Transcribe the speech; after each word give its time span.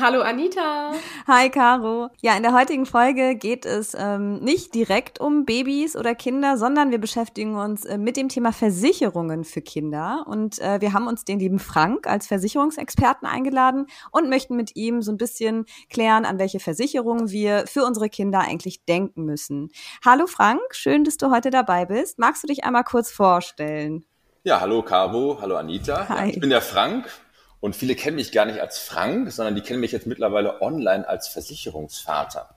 Hallo 0.00 0.22
Anita. 0.22 0.92
Hi 1.26 1.50
Caro. 1.50 2.08
Ja, 2.22 2.34
in 2.34 2.42
der 2.42 2.54
heutigen 2.54 2.86
Folge 2.86 3.34
geht 3.34 3.66
es 3.66 3.94
ähm, 3.98 4.38
nicht 4.38 4.74
direkt 4.74 5.20
um 5.20 5.44
Babys 5.44 5.94
oder 5.94 6.14
Kinder, 6.14 6.56
sondern 6.56 6.90
wir 6.90 6.98
beschäftigen 6.98 7.54
uns 7.56 7.84
äh, 7.84 7.98
mit 7.98 8.16
dem 8.16 8.30
Thema 8.30 8.52
Versicherungen 8.52 9.44
für 9.44 9.60
Kinder. 9.60 10.24
Und 10.26 10.58
äh, 10.60 10.80
wir 10.80 10.94
haben 10.94 11.06
uns 11.06 11.26
den 11.26 11.38
lieben 11.38 11.58
Frank 11.58 12.06
als 12.06 12.26
Versicherungsexperten 12.28 13.28
eingeladen 13.28 13.88
und 14.10 14.30
möchten 14.30 14.56
mit 14.56 14.74
ihm 14.74 15.02
so 15.02 15.12
ein 15.12 15.18
bisschen 15.18 15.66
klären, 15.90 16.24
an 16.24 16.38
welche 16.38 16.60
Versicherungen 16.60 17.30
wir 17.30 17.66
für 17.66 17.84
unsere 17.84 18.08
Kinder 18.08 18.40
eigentlich 18.40 18.86
denken 18.86 19.24
müssen. 19.24 19.68
Hallo 20.02 20.26
Frank, 20.26 20.62
schön, 20.70 21.04
dass 21.04 21.18
du 21.18 21.30
heute 21.30 21.50
dabei 21.50 21.84
bist. 21.84 22.18
Magst 22.18 22.42
du 22.42 22.46
dich 22.46 22.64
einmal 22.64 22.84
kurz 22.84 23.10
vorstellen? 23.10 24.06
Ja, 24.44 24.60
hallo 24.62 24.80
Caro, 24.80 25.38
hallo 25.42 25.56
Anita. 25.56 26.06
Ja, 26.08 26.24
ich 26.24 26.40
bin 26.40 26.48
der 26.48 26.62
Frank, 26.62 27.10
und 27.60 27.76
viele 27.76 27.94
kennen 27.94 28.16
mich 28.16 28.32
gar 28.32 28.46
nicht 28.46 28.60
als 28.60 28.78
Frank, 28.78 29.30
sondern 29.32 29.54
die 29.54 29.60
kennen 29.60 29.80
mich 29.80 29.92
jetzt 29.92 30.06
mittlerweile 30.06 30.62
online 30.62 31.06
als 31.06 31.28
Versicherungsvater. 31.28 32.54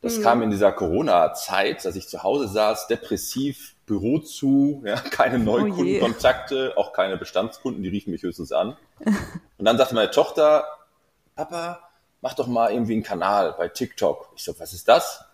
Das 0.00 0.18
mhm. 0.18 0.22
kam 0.22 0.42
in 0.42 0.50
dieser 0.50 0.70
Corona-Zeit, 0.70 1.84
dass 1.84 1.96
ich 1.96 2.08
zu 2.08 2.22
Hause 2.22 2.46
saß, 2.46 2.86
depressiv, 2.86 3.74
Büro 3.86 4.18
zu, 4.18 4.82
ja, 4.84 4.96
keine 5.10 5.38
Neukundenkontakte, 5.38 6.74
oh 6.76 6.80
auch 6.80 6.92
keine 6.92 7.16
Bestandskunden, 7.16 7.82
die 7.82 7.88
riefen 7.88 8.12
mich 8.12 8.22
höchstens 8.22 8.52
an. 8.52 8.76
Und 9.58 9.64
dann 9.64 9.78
sagte 9.78 9.94
meine 9.94 10.10
Tochter, 10.10 10.66
Papa, 11.34 11.88
mach 12.20 12.34
doch 12.34 12.46
mal 12.46 12.70
irgendwie 12.70 12.94
einen 12.94 13.02
Kanal 13.02 13.54
bei 13.56 13.68
TikTok. 13.68 14.30
Ich 14.36 14.44
so, 14.44 14.58
was 14.58 14.72
ist 14.72 14.88
das? 14.88 15.24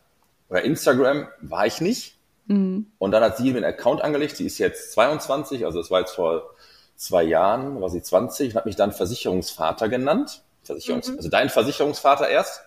Oder 0.49 0.63
Instagram 0.63 1.29
war 1.41 1.67
ich 1.67 1.81
nicht. 1.81 2.17
Mhm. 2.47 2.93
Und 2.99 3.11
dann 3.11 3.23
hat 3.23 3.37
sie 3.37 3.51
mir 3.51 3.57
einen 3.57 3.65
Account 3.65 4.03
angelegt. 4.03 4.37
Sie 4.37 4.47
ist 4.47 4.59
jetzt 4.59 4.93
22, 4.93 5.65
also 5.65 5.79
das 5.79 5.91
war 5.91 6.01
jetzt 6.01 6.15
vor 6.15 6.55
zwei 6.97 7.23
Jahren, 7.25 7.81
war 7.81 7.91
sie 7.91 8.03
20 8.03 8.51
und 8.51 8.55
hat 8.57 8.67
mich 8.67 8.77
dann 8.77 8.93
Versicherungsvater 8.93 9.89
genannt. 9.89 10.43
Versicherungs 10.63 11.09
mhm. 11.09 11.17
Also 11.17 11.29
dein 11.29 11.51
Versicherungsvater 11.51 12.29
erst. 12.29 12.63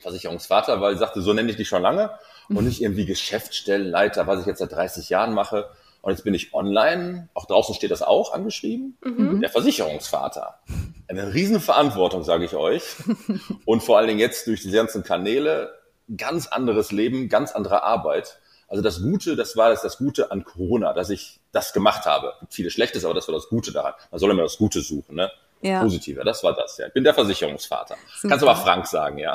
Versicherungsvater, 0.00 0.80
weil 0.80 0.94
sie 0.94 1.00
sagte, 1.00 1.22
so 1.22 1.32
nenne 1.32 1.50
ich 1.50 1.56
dich 1.56 1.68
schon 1.68 1.82
lange 1.82 2.10
und 2.48 2.64
nicht 2.66 2.82
irgendwie 2.82 3.06
Geschäftsstellenleiter, 3.06 4.26
was 4.26 4.40
ich 4.40 4.46
jetzt 4.46 4.58
seit 4.58 4.72
30 4.72 5.08
Jahren 5.08 5.32
mache. 5.32 5.70
Und 6.02 6.10
jetzt 6.10 6.24
bin 6.24 6.34
ich 6.34 6.52
online, 6.52 7.28
auch 7.32 7.46
draußen 7.46 7.76
steht 7.76 7.92
das 7.92 8.02
auch 8.02 8.32
angeschrieben, 8.32 8.98
mhm. 9.04 9.40
der 9.40 9.50
Versicherungsvater. 9.50 10.58
Eine 11.06 11.32
Riesenverantwortung, 11.32 12.24
sage 12.24 12.44
ich 12.44 12.56
euch. 12.56 12.82
Und 13.64 13.84
vor 13.84 13.98
allen 13.98 14.08
Dingen 14.08 14.18
jetzt 14.18 14.48
durch 14.48 14.62
die 14.62 14.72
ganzen 14.72 15.04
Kanäle, 15.04 15.72
ganz 16.16 16.48
anderes 16.48 16.90
Leben, 16.90 17.28
ganz 17.28 17.52
andere 17.52 17.84
Arbeit. 17.84 18.40
Also 18.72 18.82
das 18.82 19.02
Gute, 19.02 19.36
das 19.36 19.54
war 19.54 19.68
das, 19.68 19.82
das 19.82 19.98
Gute 19.98 20.30
an 20.30 20.44
Corona, 20.44 20.94
dass 20.94 21.10
ich 21.10 21.40
das 21.52 21.74
gemacht 21.74 22.06
habe. 22.06 22.32
Viele 22.48 22.70
Schlechtes, 22.70 23.04
aber 23.04 23.12
das 23.12 23.28
war 23.28 23.34
das 23.34 23.50
Gute 23.50 23.70
daran. 23.70 23.92
Man 24.10 24.18
soll 24.18 24.30
immer 24.30 24.44
das 24.44 24.56
Gute 24.56 24.80
suchen, 24.80 25.14
ne? 25.14 25.30
Ja. 25.60 25.82
Positiver, 25.82 26.24
das 26.24 26.42
war 26.42 26.56
das, 26.56 26.78
ja. 26.78 26.86
Ich 26.86 26.94
bin 26.94 27.04
der 27.04 27.12
Versicherungsvater. 27.12 27.96
Super. 28.16 28.28
Kannst 28.30 28.48
aber 28.48 28.56
Frank 28.56 28.86
sagen, 28.86 29.18
ja. 29.18 29.34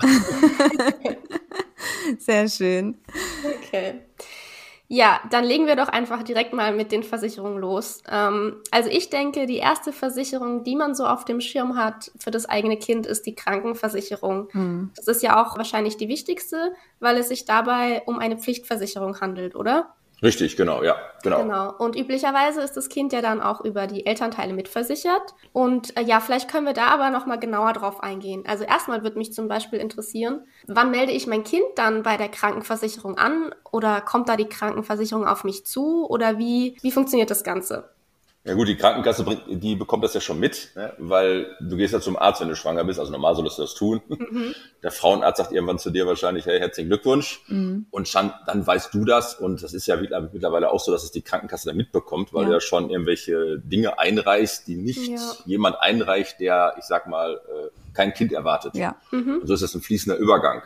Sehr 2.17 2.49
schön. 2.49 2.97
Okay. 3.43 4.01
Ja, 4.89 5.19
dann 5.31 5.43
legen 5.43 5.67
wir 5.67 5.75
doch 5.75 5.89
einfach 5.89 6.23
direkt 6.23 6.53
mal 6.53 6.73
mit 6.73 6.93
den 6.93 7.03
Versicherungen 7.03 7.59
los. 7.59 8.03
Ähm, 8.09 8.55
also 8.71 8.89
ich 8.89 9.09
denke, 9.09 9.45
die 9.45 9.57
erste 9.57 9.91
Versicherung, 9.91 10.63
die 10.63 10.77
man 10.77 10.95
so 10.95 11.05
auf 11.05 11.25
dem 11.25 11.41
Schirm 11.41 11.75
hat 11.75 12.11
für 12.17 12.31
das 12.31 12.45
eigene 12.45 12.77
Kind, 12.77 13.05
ist 13.05 13.25
die 13.25 13.35
Krankenversicherung. 13.35 14.47
Hm. 14.51 14.91
Das 14.95 15.07
ist 15.07 15.23
ja 15.23 15.41
auch 15.41 15.57
wahrscheinlich 15.57 15.97
die 15.97 16.07
wichtigste, 16.07 16.73
weil 17.01 17.17
es 17.17 17.27
sich 17.27 17.43
dabei 17.43 18.03
um 18.05 18.19
eine 18.19 18.37
Pflichtversicherung 18.37 19.19
handelt, 19.19 19.55
oder? 19.55 19.93
Richtig, 20.23 20.57
genau, 20.57 20.83
ja, 20.83 20.95
genau. 21.21 21.43
Genau. 21.43 21.73
Und 21.77 21.95
üblicherweise 21.95 22.61
ist 22.61 22.75
das 22.75 22.89
Kind 22.89 23.13
ja 23.13 23.21
dann 23.21 23.39
auch 23.39 23.63
über 23.63 23.85
die 23.85 24.05
Elternteile 24.07 24.53
mitversichert. 24.53 25.35
Und 25.53 25.95
äh, 25.95 26.01
ja, 26.01 26.19
vielleicht 26.19 26.49
können 26.49 26.65
wir 26.65 26.73
da 26.73 26.87
aber 26.87 27.11
nochmal 27.11 27.39
genauer 27.39 27.73
drauf 27.73 28.01
eingehen. 28.01 28.43
Also 28.47 28.63
erstmal 28.63 29.03
würde 29.03 29.19
mich 29.19 29.33
zum 29.33 29.47
Beispiel 29.47 29.79
interessieren, 29.79 30.41
wann 30.65 30.89
melde 30.89 31.11
ich 31.11 31.27
mein 31.27 31.43
Kind 31.43 31.65
dann 31.75 32.01
bei 32.01 32.17
der 32.17 32.29
Krankenversicherung 32.29 33.17
an? 33.17 33.53
Oder 33.71 34.01
kommt 34.01 34.27
da 34.27 34.37
die 34.37 34.49
Krankenversicherung 34.49 35.27
auf 35.27 35.43
mich 35.43 35.65
zu? 35.65 36.07
Oder 36.09 36.39
wie, 36.39 36.77
wie 36.81 36.91
funktioniert 36.91 37.29
das 37.29 37.43
Ganze? 37.43 37.89
Ja 38.47 38.53
gut, 38.53 38.69
die 38.69 38.77
Krankenkasse 38.77 39.25
bringt, 39.25 39.43
die 39.47 39.75
bekommt 39.75 40.05
das 40.05 40.13
ja 40.13 40.21
schon 40.21 40.39
mit, 40.39 40.71
ne? 40.75 40.93
weil 40.99 41.57
du 41.59 41.75
gehst 41.75 41.93
ja 41.93 41.99
zum 41.99 42.15
Arzt, 42.15 42.39
wenn 42.39 42.47
du 42.47 42.55
schwanger 42.55 42.85
bist, 42.85 42.97
also 42.97 43.11
normal 43.11 43.35
solltest 43.35 43.57
du 43.57 43.61
das 43.63 43.73
tun. 43.73 44.01
Mhm. 44.07 44.55
Der 44.83 44.91
Frauenarzt 44.91 45.39
sagt 45.39 45.51
irgendwann 45.51 45.79
zu 45.79 45.89
dir 45.89 46.07
wahrscheinlich, 46.07 46.45
hey, 46.45 46.57
herzlichen 46.57 46.87
Glückwunsch. 46.87 47.41
Mhm. 47.47 47.87
Und 47.91 48.07
schon, 48.07 48.31
dann 48.45 48.65
weißt 48.65 48.93
du 48.93 49.03
das 49.03 49.35
und 49.35 49.61
das 49.61 49.73
ist 49.73 49.85
ja 49.85 49.97
mittlerweile 49.97 50.71
auch 50.71 50.79
so, 50.79 50.93
dass 50.93 51.03
es 51.03 51.11
die 51.11 51.21
Krankenkasse 51.21 51.67
dann 51.67 51.75
mitbekommt, 51.75 52.33
weil 52.33 52.43
ja. 52.43 52.47
du 52.47 52.53
ja 52.53 52.61
schon 52.61 52.89
irgendwelche 52.89 53.59
Dinge 53.59 53.99
einreichst, 53.99 54.65
die 54.67 54.77
nicht 54.77 55.09
ja. 55.09 55.19
jemand 55.45 55.81
einreicht, 55.81 56.39
der, 56.39 56.75
ich 56.79 56.85
sag 56.85 57.07
mal, 57.07 57.33
äh, 57.33 57.69
kein 57.93 58.13
Kind 58.13 58.31
erwartet. 58.31 58.75
Ja. 58.75 58.95
Mhm. 59.11 59.39
Und 59.41 59.47
so 59.47 59.55
ist 59.55 59.63
das 59.63 59.75
ein 59.75 59.81
fließender 59.81 60.17
Übergang 60.17 60.61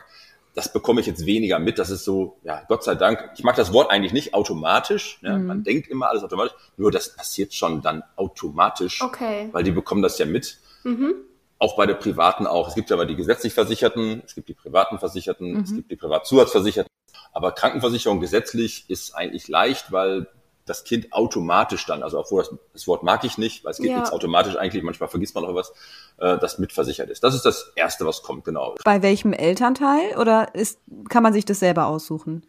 das 0.54 0.72
bekomme 0.72 1.00
ich 1.00 1.06
jetzt 1.06 1.24
weniger 1.24 1.58
mit. 1.58 1.78
Das 1.78 1.90
ist 1.90 2.04
so, 2.04 2.38
ja, 2.42 2.62
Gott 2.68 2.84
sei 2.84 2.94
Dank. 2.94 3.30
Ich 3.36 3.44
mag 3.44 3.56
das 3.56 3.72
Wort 3.72 3.90
eigentlich 3.90 4.12
nicht 4.12 4.34
automatisch. 4.34 5.18
Ja, 5.22 5.38
mhm. 5.38 5.46
Man 5.46 5.62
denkt 5.64 5.88
immer 5.88 6.08
alles 6.08 6.22
automatisch. 6.22 6.52
Nur 6.76 6.90
das 6.90 7.14
passiert 7.14 7.54
schon 7.54 7.80
dann 7.80 8.02
automatisch, 8.16 9.00
okay. 9.02 9.48
weil 9.52 9.64
die 9.64 9.70
bekommen 9.70 10.02
das 10.02 10.18
ja 10.18 10.26
mit. 10.26 10.58
Mhm. 10.84 11.14
Auch 11.58 11.76
bei 11.76 11.86
der 11.86 11.94
Privaten 11.94 12.46
auch. 12.46 12.68
Es 12.68 12.74
gibt 12.74 12.90
ja 12.90 12.96
aber 12.96 13.06
die 13.06 13.16
gesetzlich 13.16 13.54
Versicherten, 13.54 14.22
es 14.26 14.34
gibt 14.34 14.48
die 14.48 14.54
privaten 14.54 14.98
Versicherten, 14.98 15.52
mhm. 15.52 15.60
es 15.60 15.74
gibt 15.74 15.90
die 15.90 15.96
Privatzusatzversicherten. 15.96 16.90
Aber 17.32 17.52
Krankenversicherung 17.52 18.20
gesetzlich 18.20 18.84
ist 18.88 19.14
eigentlich 19.14 19.48
leicht, 19.48 19.90
weil 19.90 20.26
das 20.64 20.84
Kind 20.84 21.12
automatisch 21.12 21.86
dann, 21.86 22.02
also 22.02 22.18
obwohl 22.18 22.42
das, 22.42 22.54
das 22.72 22.86
Wort 22.86 23.02
mag 23.02 23.24
ich 23.24 23.38
nicht, 23.38 23.64
weil 23.64 23.72
es 23.72 23.78
geht 23.78 23.90
ja. 23.90 23.96
nichts 23.96 24.12
automatisch 24.12 24.56
eigentlich, 24.56 24.82
manchmal 24.82 25.08
vergisst 25.08 25.34
man 25.34 25.44
auch 25.44 25.54
was, 25.54 25.72
äh, 26.18 26.38
das 26.38 26.58
mitversichert 26.58 27.10
ist. 27.10 27.24
Das 27.24 27.34
ist 27.34 27.44
das 27.44 27.72
Erste, 27.74 28.06
was 28.06 28.22
kommt, 28.22 28.44
genau. 28.44 28.76
Bei 28.84 29.02
welchem 29.02 29.32
Elternteil 29.32 30.16
oder 30.18 30.54
ist, 30.54 30.78
kann 31.08 31.22
man 31.22 31.32
sich 31.32 31.44
das 31.44 31.58
selber 31.58 31.86
aussuchen? 31.86 32.46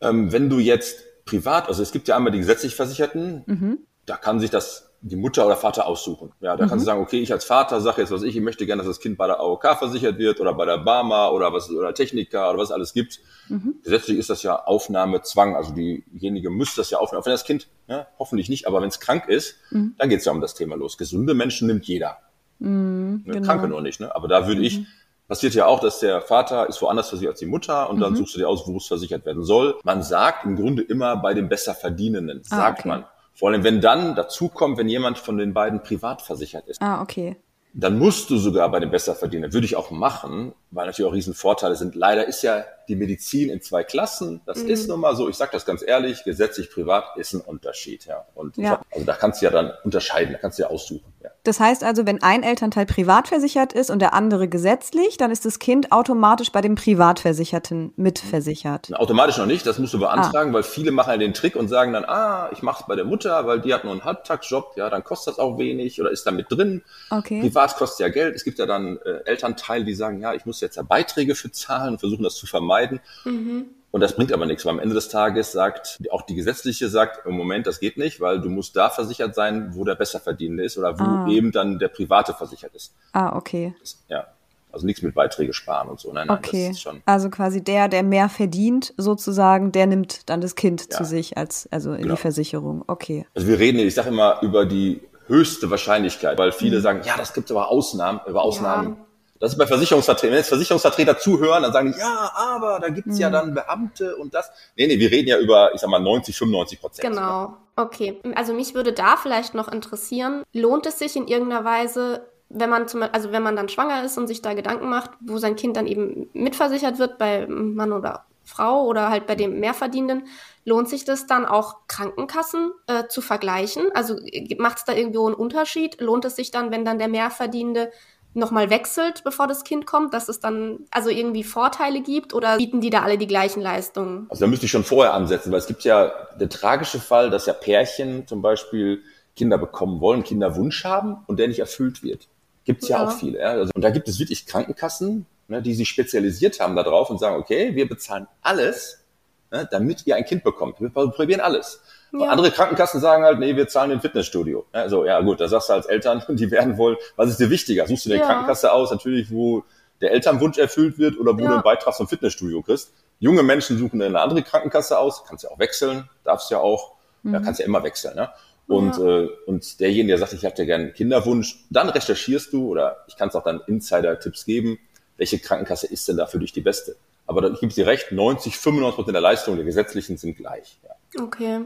Ähm, 0.00 0.32
wenn 0.32 0.50
du 0.50 0.58
jetzt 0.58 1.24
privat, 1.24 1.68
also 1.68 1.82
es 1.82 1.92
gibt 1.92 2.08
ja 2.08 2.16
einmal 2.16 2.32
die 2.32 2.38
gesetzlich 2.38 2.74
Versicherten, 2.74 3.44
mhm. 3.46 3.78
da 4.06 4.16
kann 4.16 4.40
sich 4.40 4.50
das 4.50 4.91
die 5.02 5.16
Mutter 5.16 5.44
oder 5.44 5.56
Vater 5.56 5.86
aussuchen. 5.86 6.32
Ja, 6.40 6.56
da 6.56 6.64
mhm. 6.64 6.68
kannst 6.68 6.84
du 6.84 6.86
sagen, 6.86 7.02
okay, 7.02 7.20
ich 7.20 7.32
als 7.32 7.44
Vater 7.44 7.80
sage 7.80 8.00
jetzt, 8.00 8.12
was 8.12 8.22
ich, 8.22 8.36
ich 8.36 8.42
möchte 8.42 8.66
gerne, 8.66 8.82
dass 8.82 8.88
das 8.88 9.00
Kind 9.00 9.18
bei 9.18 9.26
der 9.26 9.40
AOK 9.40 9.76
versichert 9.76 10.18
wird 10.18 10.40
oder 10.40 10.54
bei 10.54 10.64
der 10.64 10.78
Barma 10.78 11.28
oder 11.28 11.52
was 11.52 11.70
oder 11.70 11.92
Techniker 11.92 12.48
oder 12.50 12.58
was 12.58 12.68
es 12.68 12.72
alles 12.72 12.92
gibt. 12.94 13.20
Mhm. 13.48 13.74
Gesetzlich 13.82 14.18
ist 14.18 14.30
das 14.30 14.44
ja 14.44 14.64
Aufnahmezwang, 14.64 15.56
also 15.56 15.74
diejenige 15.74 16.50
muss 16.50 16.76
das 16.76 16.90
ja 16.90 16.98
aufnehmen. 16.98 17.20
Auch 17.20 17.26
wenn 17.26 17.32
das 17.32 17.44
Kind, 17.44 17.68
ja, 17.88 18.06
hoffentlich 18.18 18.48
nicht, 18.48 18.68
aber 18.68 18.80
wenn 18.80 18.88
es 18.88 19.00
krank 19.00 19.28
ist, 19.28 19.56
mhm. 19.70 19.96
dann 19.98 20.08
geht 20.08 20.20
es 20.20 20.24
ja 20.24 20.32
um 20.32 20.40
das 20.40 20.54
Thema 20.54 20.76
los. 20.76 20.96
Gesunde 20.96 21.34
Menschen 21.34 21.66
nimmt 21.66 21.84
jeder. 21.86 22.18
Mhm, 22.60 23.22
ne? 23.26 23.34
genau. 23.34 23.46
Kranke 23.46 23.68
nur 23.68 23.82
nicht. 23.82 23.98
Ne? 23.98 24.14
Aber 24.14 24.28
da 24.28 24.46
würde 24.46 24.62
ich, 24.62 24.78
mhm. 24.78 24.86
passiert 25.26 25.54
ja 25.54 25.66
auch, 25.66 25.80
dass 25.80 25.98
der 25.98 26.20
Vater 26.20 26.68
ist 26.68 26.80
woanders 26.80 27.08
versichert 27.08 27.32
als 27.32 27.40
die 27.40 27.46
Mutter 27.46 27.90
und 27.90 27.98
dann 27.98 28.12
mhm. 28.12 28.18
suchst 28.18 28.36
du 28.36 28.38
dir 28.38 28.48
aus, 28.48 28.68
wo 28.68 28.76
es 28.76 28.86
versichert 28.86 29.26
werden 29.26 29.42
soll. 29.42 29.80
Man 29.82 30.04
sagt 30.04 30.44
im 30.44 30.54
Grunde 30.54 30.82
immer 30.82 31.16
bei 31.16 31.34
dem 31.34 31.48
Besserverdienenden, 31.48 32.42
ah, 32.50 32.56
sagt 32.56 32.80
okay. 32.80 32.88
man. 32.88 33.04
Vor 33.42 33.50
allem, 33.50 33.64
wenn 33.64 33.80
dann 33.80 34.14
dazu 34.14 34.48
kommt, 34.48 34.78
wenn 34.78 34.88
jemand 34.88 35.18
von 35.18 35.36
den 35.36 35.52
beiden 35.52 35.82
privat 35.82 36.22
versichert 36.22 36.68
ist. 36.68 36.80
Ah, 36.80 37.02
okay. 37.02 37.34
Dann 37.74 37.98
musst 37.98 38.30
du 38.30 38.36
sogar 38.36 38.70
bei 38.70 38.78
dem 38.78 38.92
Besserverdiener, 38.92 39.52
würde 39.52 39.64
ich 39.64 39.74
auch 39.74 39.90
machen, 39.90 40.52
weil 40.70 40.86
natürlich 40.86 41.08
auch 41.08 41.12
Riesenvorteile 41.12 41.74
sind. 41.74 41.96
Leider 41.96 42.28
ist 42.28 42.42
ja 42.42 42.64
die 42.86 42.94
Medizin 42.94 43.50
in 43.50 43.60
zwei 43.60 43.82
Klassen. 43.82 44.42
Das 44.46 44.62
mhm. 44.62 44.68
ist 44.68 44.88
nun 44.88 45.00
mal 45.00 45.16
so. 45.16 45.28
Ich 45.28 45.34
sage 45.34 45.50
das 45.50 45.66
ganz 45.66 45.82
ehrlich, 45.82 46.22
gesetzlich, 46.22 46.70
privat 46.70 47.16
ist 47.16 47.32
ein 47.32 47.40
Unterschied. 47.40 48.06
Ja. 48.06 48.26
Und 48.36 48.58
ja. 48.58 48.80
Also 48.92 49.04
da 49.04 49.14
kannst 49.14 49.42
du 49.42 49.46
ja 49.46 49.50
dann 49.50 49.72
unterscheiden, 49.82 50.34
da 50.34 50.38
kannst 50.38 50.60
du 50.60 50.62
ja 50.62 50.68
aussuchen. 50.68 51.11
Das 51.44 51.60
heißt 51.60 51.84
also, 51.84 52.06
wenn 52.06 52.22
ein 52.22 52.42
Elternteil 52.42 52.86
privat 52.86 53.28
versichert 53.28 53.72
ist 53.72 53.90
und 53.90 53.98
der 53.98 54.14
andere 54.14 54.48
gesetzlich, 54.48 55.16
dann 55.16 55.30
ist 55.30 55.44
das 55.44 55.58
Kind 55.58 55.92
automatisch 55.92 56.52
bei 56.52 56.60
dem 56.60 56.74
Privatversicherten 56.74 57.92
mitversichert. 57.96 58.94
Automatisch 58.94 59.38
noch 59.38 59.46
nicht, 59.46 59.66
das 59.66 59.78
musst 59.78 59.94
du 59.94 59.98
beantragen, 59.98 60.50
ah. 60.50 60.54
weil 60.54 60.62
viele 60.62 60.90
machen 60.90 61.10
ja 61.10 61.16
den 61.16 61.34
Trick 61.34 61.56
und 61.56 61.68
sagen 61.68 61.92
dann, 61.92 62.04
ah, 62.04 62.50
ich 62.52 62.62
mache 62.62 62.82
es 62.82 62.86
bei 62.86 62.96
der 62.96 63.04
Mutter, 63.04 63.46
weil 63.46 63.60
die 63.60 63.74
hat 63.74 63.84
nur 63.84 63.92
einen 63.92 64.04
Halbtagsjob, 64.04 64.76
ja, 64.76 64.88
dann 64.90 65.04
kostet 65.04 65.32
das 65.32 65.38
auch 65.38 65.58
wenig 65.58 66.00
oder 66.00 66.10
ist 66.10 66.26
da 66.26 66.30
mit 66.30 66.50
drin. 66.50 66.82
Okay. 67.10 67.40
Privat 67.40 67.76
kostet 67.76 68.00
ja 68.00 68.08
Geld. 68.08 68.34
Es 68.34 68.44
gibt 68.44 68.58
ja 68.58 68.66
dann 68.66 68.98
äh, 68.98 69.24
Elternteile, 69.24 69.84
die 69.84 69.94
sagen, 69.94 70.20
ja, 70.20 70.34
ich 70.34 70.46
muss 70.46 70.60
jetzt 70.60 70.76
ja 70.76 70.82
Beiträge 70.82 71.34
für 71.34 71.50
zahlen 71.50 71.94
und 71.94 71.98
versuchen 71.98 72.22
das 72.22 72.36
zu 72.36 72.46
vermeiden. 72.46 73.00
Mhm. 73.24 73.66
Und 73.92 74.00
das 74.00 74.16
bringt 74.16 74.32
aber 74.32 74.46
nichts, 74.46 74.64
weil 74.64 74.72
am 74.72 74.80
Ende 74.80 74.94
des 74.94 75.10
Tages 75.10 75.52
sagt, 75.52 76.00
auch 76.10 76.22
die 76.22 76.34
gesetzliche 76.34 76.88
sagt, 76.88 77.26
im 77.26 77.36
Moment, 77.36 77.66
das 77.66 77.78
geht 77.78 77.98
nicht, 77.98 78.20
weil 78.20 78.40
du 78.40 78.48
musst 78.48 78.74
da 78.74 78.88
versichert 78.88 79.34
sein, 79.34 79.74
wo 79.74 79.84
der 79.84 79.94
Besserverdienende 79.94 80.64
ist 80.64 80.78
oder 80.78 80.98
wo 80.98 81.04
ah. 81.04 81.28
eben 81.28 81.52
dann 81.52 81.78
der 81.78 81.88
Private 81.88 82.32
versichert 82.32 82.74
ist. 82.74 82.94
Ah, 83.12 83.36
okay. 83.36 83.74
Das, 83.80 84.02
ja. 84.08 84.26
Also 84.72 84.86
nichts 84.86 85.02
mit 85.02 85.14
Beiträge 85.14 85.52
sparen 85.52 85.90
und 85.90 86.00
so. 86.00 86.10
Nein, 86.10 86.28
nein, 86.28 86.38
okay. 86.38 86.68
das 86.68 86.76
ist 86.78 86.82
schon. 86.82 87.02
Also 87.04 87.28
quasi 87.28 87.62
der, 87.62 87.88
der 87.88 88.02
mehr 88.02 88.30
verdient, 88.30 88.94
sozusagen, 88.96 89.70
der 89.70 89.86
nimmt 89.86 90.30
dann 90.30 90.40
das 90.40 90.54
Kind 90.54 90.86
ja. 90.90 90.96
zu 90.96 91.04
sich 91.04 91.36
als, 91.36 91.68
also 91.70 91.92
in 91.92 92.04
genau. 92.04 92.14
die 92.14 92.20
Versicherung. 92.20 92.82
Okay. 92.86 93.26
Also 93.34 93.46
wir 93.46 93.58
reden, 93.58 93.78
ich 93.78 93.94
sage 93.94 94.08
immer 94.08 94.40
über 94.40 94.64
die 94.64 95.02
höchste 95.26 95.70
Wahrscheinlichkeit, 95.70 96.38
weil 96.38 96.52
viele 96.52 96.78
mhm. 96.78 96.82
sagen, 96.82 97.00
ja, 97.04 97.18
das 97.18 97.34
gibt 97.34 97.50
aber 97.50 97.68
Ausnahmen, 97.68 98.20
über 98.26 98.42
Ausnahmen. 98.42 98.96
Ja. 98.96 99.06
Das 99.42 99.54
ist 99.54 99.58
bei 99.58 99.66
Versicherungsvertretern. 99.66 100.30
Wenn 100.30 100.38
jetzt 100.38 100.50
Versicherungsvertreter 100.50 101.18
zuhören, 101.18 101.64
dann 101.64 101.72
sagen 101.72 101.92
die, 101.92 101.98
ja, 101.98 102.30
aber 102.32 102.78
da 102.78 102.90
gibt's 102.90 103.16
mhm. 103.16 103.20
ja 103.22 103.28
dann 103.28 103.54
Beamte 103.54 104.14
und 104.14 104.32
das. 104.32 104.48
Nee, 104.76 104.86
nee, 104.86 105.00
wir 105.00 105.10
reden 105.10 105.26
ja 105.26 105.38
über, 105.40 105.74
ich 105.74 105.80
sag 105.80 105.90
mal, 105.90 105.98
90, 105.98 106.36
95 106.36 106.80
Prozent. 106.80 107.08
Genau. 107.08 107.56
Okay. 107.74 108.20
Also 108.36 108.54
mich 108.54 108.76
würde 108.76 108.92
da 108.92 109.16
vielleicht 109.16 109.54
noch 109.54 109.66
interessieren, 109.66 110.44
lohnt 110.52 110.86
es 110.86 111.00
sich 111.00 111.16
in 111.16 111.26
irgendeiner 111.26 111.64
Weise, 111.64 112.24
wenn 112.50 112.70
man 112.70 112.86
zum, 112.86 113.02
also 113.02 113.32
wenn 113.32 113.42
man 113.42 113.56
dann 113.56 113.68
schwanger 113.68 114.04
ist 114.04 114.16
und 114.16 114.28
sich 114.28 114.42
da 114.42 114.54
Gedanken 114.54 114.88
macht, 114.88 115.10
wo 115.20 115.38
sein 115.38 115.56
Kind 115.56 115.76
dann 115.76 115.88
eben 115.88 116.30
mitversichert 116.34 117.00
wird 117.00 117.18
bei 117.18 117.48
Mann 117.48 117.92
oder 117.92 118.26
Frau 118.44 118.84
oder 118.84 119.10
halt 119.10 119.26
bei 119.26 119.34
dem 119.34 119.58
Mehrverdienenden, 119.58 120.28
lohnt 120.64 120.88
sich 120.88 121.04
das 121.04 121.26
dann 121.26 121.46
auch 121.46 121.88
Krankenkassen 121.88 122.72
äh, 122.86 123.08
zu 123.08 123.20
vergleichen? 123.20 123.90
Also 123.94 124.18
macht 124.58 124.78
es 124.78 124.84
da 124.84 124.92
irgendwo 124.92 125.26
einen 125.26 125.34
Unterschied? 125.34 126.00
Lohnt 126.00 126.24
es 126.24 126.36
sich 126.36 126.52
dann, 126.52 126.70
wenn 126.70 126.84
dann 126.84 127.00
der 127.00 127.08
Mehrverdienende 127.08 127.90
nochmal 128.34 128.70
wechselt, 128.70 129.24
bevor 129.24 129.46
das 129.46 129.64
Kind 129.64 129.86
kommt, 129.86 130.14
dass 130.14 130.28
es 130.28 130.40
dann 130.40 130.80
also 130.90 131.10
irgendwie 131.10 131.44
Vorteile 131.44 132.02
gibt 132.02 132.34
oder 132.34 132.56
bieten 132.56 132.80
die 132.80 132.90
da 132.90 133.02
alle 133.02 133.18
die 133.18 133.26
gleichen 133.26 133.60
Leistungen? 133.60 134.26
Also 134.30 134.44
da 134.44 134.46
müsste 134.46 134.66
ich 134.66 134.72
schon 134.72 134.84
vorher 134.84 135.14
ansetzen, 135.14 135.52
weil 135.52 135.58
es 135.58 135.66
gibt 135.66 135.84
ja 135.84 136.12
der 136.38 136.48
tragische 136.48 136.98
Fall, 136.98 137.30
dass 137.30 137.46
ja 137.46 137.52
Pärchen 137.52 138.26
zum 138.26 138.42
Beispiel 138.42 139.02
Kinder 139.36 139.58
bekommen 139.58 140.00
wollen, 140.00 140.24
Kinderwunsch 140.24 140.84
haben 140.84 141.18
und 141.26 141.38
der 141.38 141.48
nicht 141.48 141.60
erfüllt 141.60 142.02
wird. 142.02 142.28
Gibt's 142.64 142.88
ja, 142.88 142.98
ja 142.98 143.08
auch 143.08 143.12
viele. 143.12 143.40
Ja? 143.40 143.50
Also, 143.50 143.70
und 143.74 143.82
da 143.82 143.90
gibt 143.90 144.08
es 144.08 144.18
wirklich 144.18 144.46
Krankenkassen, 144.46 145.26
ne, 145.48 145.62
die 145.62 145.74
sich 145.74 145.88
spezialisiert 145.88 146.60
haben 146.60 146.76
darauf 146.76 147.10
und 147.10 147.18
sagen, 147.18 147.36
okay, 147.36 147.74
wir 147.74 147.88
bezahlen 147.88 148.26
alles, 148.40 149.04
ne, 149.50 149.68
damit 149.70 150.06
ihr 150.06 150.16
ein 150.16 150.24
Kind 150.24 150.44
bekommt. 150.44 150.80
Wir 150.80 150.90
probieren 150.90 151.40
alles. 151.40 151.82
Ja. 152.12 152.28
Andere 152.28 152.50
Krankenkassen 152.50 153.00
sagen 153.00 153.24
halt, 153.24 153.38
nee, 153.38 153.56
wir 153.56 153.68
zahlen 153.68 153.90
den 153.90 154.00
Fitnessstudio. 154.00 154.66
Also 154.72 155.06
ja 155.06 155.20
gut, 155.20 155.40
da 155.40 155.48
sagst 155.48 155.70
du 155.70 155.72
als 155.72 155.86
Eltern, 155.86 156.22
die 156.28 156.50
werden 156.50 156.76
wohl, 156.76 156.98
was 157.16 157.30
ist 157.30 157.40
dir 157.40 157.48
wichtiger? 157.48 157.86
Suchst 157.86 158.06
du 158.06 158.10
eine 158.10 158.20
ja. 158.20 158.26
Krankenkasse 158.26 158.72
aus, 158.72 158.90
natürlich, 158.90 159.30
wo 159.30 159.64
der 160.02 160.12
Elternwunsch 160.12 160.58
erfüllt 160.58 160.98
wird 160.98 161.18
oder 161.18 161.34
wo 161.34 161.40
ja. 161.40 161.48
du 161.48 161.54
einen 161.54 161.62
Beitrag 161.62 161.94
zum 161.94 162.08
Fitnessstudio 162.08 162.60
kriegst. 162.62 162.92
Junge 163.18 163.42
Menschen 163.42 163.78
suchen 163.78 164.02
eine 164.02 164.20
andere 164.20 164.42
Krankenkasse 164.42 164.98
aus, 164.98 165.24
kannst 165.26 165.44
ja 165.44 165.50
auch 165.50 165.58
wechseln, 165.58 166.08
darfst 166.24 166.50
ja 166.50 166.58
auch, 166.58 166.92
mhm. 167.22 167.34
ja, 167.34 167.40
kannst 167.40 167.60
ja 167.60 167.66
immer 167.66 167.82
wechseln. 167.82 168.16
Ne? 168.16 168.28
Und, 168.66 168.98
ja. 168.98 169.20
äh, 169.20 169.28
und 169.46 169.80
derjenige, 169.80 170.08
der 170.08 170.18
sagt, 170.18 170.32
ich 170.32 170.42
hätte 170.42 170.66
gerne 170.66 170.84
einen 170.84 170.92
Kinderwunsch, 170.94 171.64
dann 171.70 171.88
recherchierst 171.88 172.52
du 172.52 172.68
oder 172.68 173.04
ich 173.06 173.16
kann 173.16 173.28
es 173.28 173.34
auch 173.34 173.44
dann 173.44 173.60
Insider-Tipps 173.66 174.44
geben, 174.44 174.78
welche 175.16 175.38
Krankenkasse 175.38 175.86
ist 175.86 176.08
denn 176.08 176.16
da 176.16 176.26
für 176.26 176.38
dich 176.38 176.52
die 176.52 176.60
beste. 176.60 176.96
Aber 177.26 177.50
ich 177.50 177.60
gebe 177.60 177.72
dir 177.72 177.86
recht, 177.86 178.12
90, 178.12 178.58
95 178.58 178.96
Prozent 178.96 179.14
der 179.14 179.22
Leistungen 179.22 179.56
der 179.56 179.64
gesetzlichen 179.64 180.16
sind 180.16 180.36
gleich. 180.36 180.78
Ja. 180.82 181.22
Okay. 181.22 181.60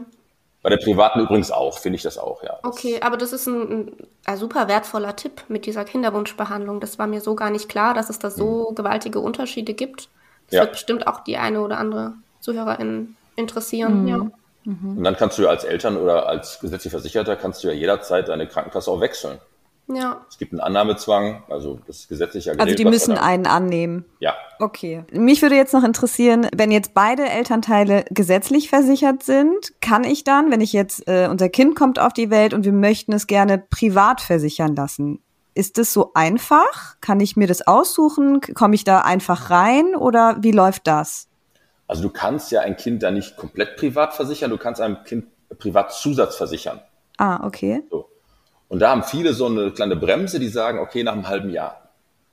Bei 0.67 0.75
der 0.75 0.83
privaten 0.83 1.21
übrigens 1.21 1.49
auch, 1.49 1.79
finde 1.79 1.95
ich 1.95 2.03
das 2.03 2.17
auch, 2.17 2.43
ja. 2.43 2.59
Okay, 2.63 2.99
aber 2.99 3.15
das 3.15 3.31
ist 3.31 3.47
ein, 3.47 3.93
ein, 4.25 4.37
super 4.37 4.67
wertvoller 4.67 5.15
Tipp 5.15 5.43
mit 5.47 5.65
dieser 5.65 5.85
Kinderwunschbehandlung. 5.85 6.81
Das 6.81 6.99
war 6.99 7.07
mir 7.07 7.21
so 7.21 7.35
gar 7.35 7.51
nicht 7.51 7.69
klar, 7.69 7.93
dass 7.93 8.09
es 8.09 8.19
da 8.19 8.29
so 8.29 8.71
mhm. 8.71 8.75
gewaltige 8.75 9.21
Unterschiede 9.21 9.73
gibt. 9.73 10.09
Das 10.47 10.57
ja. 10.57 10.61
wird 10.63 10.73
bestimmt 10.73 11.07
auch 11.07 11.21
die 11.23 11.37
eine 11.37 11.61
oder 11.61 11.77
andere 11.77 12.15
Zuhörerin 12.41 13.15
interessieren, 13.37 14.01
mhm. 14.01 14.07
ja. 14.09 14.17
Mhm. 14.65 14.97
Und 14.97 15.03
dann 15.05 15.15
kannst 15.15 15.37
du 15.37 15.43
ja 15.43 15.47
als 15.47 15.63
Eltern 15.63 15.95
oder 15.95 16.27
als 16.27 16.59
gesetzlich 16.59 16.91
Versicherter 16.91 17.37
kannst 17.37 17.63
du 17.63 17.69
ja 17.69 17.73
jederzeit 17.73 18.27
deine 18.27 18.45
Krankenkasse 18.45 18.91
auch 18.91 18.99
wechseln. 18.99 19.37
Ja. 19.89 20.25
Es 20.29 20.37
gibt 20.37 20.51
einen 20.51 20.59
Annahmezwang, 20.59 21.43
also 21.49 21.79
das 21.87 21.99
ist 21.99 22.09
gesetzlich 22.09 22.45
ja 22.45 22.53
geregelt. 22.53 22.77
Also 22.77 22.83
die 22.83 22.89
müssen 22.89 23.17
einen 23.17 23.47
annehmen. 23.47 24.05
Ja. 24.19 24.35
Okay. 24.59 25.05
Mich 25.11 25.41
würde 25.41 25.55
jetzt 25.55 25.73
noch 25.73 25.83
interessieren, 25.83 26.47
wenn 26.55 26.71
jetzt 26.71 26.93
beide 26.93 27.29
Elternteile 27.29 28.03
gesetzlich 28.09 28.69
versichert 28.69 29.23
sind, 29.23 29.73
kann 29.79 30.03
ich 30.03 30.23
dann, 30.25 30.51
wenn 30.51 30.59
ich 30.59 30.73
jetzt, 30.73 31.07
äh, 31.07 31.29
unser 31.29 31.47
Kind 31.47 31.75
kommt 31.75 31.99
auf 31.99 32.11
die 32.11 32.29
Welt 32.29 32.53
und 32.53 32.65
wir 32.65 32.73
möchten 32.73 33.13
es 33.13 33.27
gerne 33.27 33.57
privat 33.57 34.19
versichern 34.19 34.75
lassen, 34.75 35.21
ist 35.53 35.77
das 35.77 35.93
so 35.93 36.11
einfach? 36.13 36.97
Kann 37.01 37.19
ich 37.19 37.35
mir 37.35 37.47
das 37.47 37.65
aussuchen? 37.65 38.41
Komme 38.41 38.75
ich 38.75 38.83
da 38.83 38.99
einfach 39.01 39.49
rein 39.49 39.95
oder 39.95 40.37
wie 40.41 40.51
läuft 40.51 40.85
das? 40.85 41.29
Also 41.87 42.03
du 42.03 42.09
kannst 42.09 42.51
ja 42.51 42.61
ein 42.61 42.75
Kind 42.75 43.01
da 43.01 43.11
nicht 43.11 43.37
komplett 43.37 43.77
privat 43.77 44.13
versichern, 44.13 44.51
du 44.51 44.57
kannst 44.57 44.81
einem 44.81 45.03
Kind 45.05 45.25
privat 45.57 45.93
Zusatz 45.93 46.35
versichern. 46.35 46.81
Ah, 47.17 47.45
okay. 47.45 47.83
So. 47.89 48.09
Und 48.69 48.79
da 48.79 48.89
haben 48.89 49.03
viele 49.03 49.33
so 49.33 49.45
eine 49.45 49.71
kleine 49.71 49.95
Bremse, 49.95 50.39
die 50.39 50.49
sagen, 50.49 50.79
okay, 50.79 51.03
nach 51.03 51.13
einem 51.13 51.27
halben 51.27 51.49
Jahr. 51.49 51.89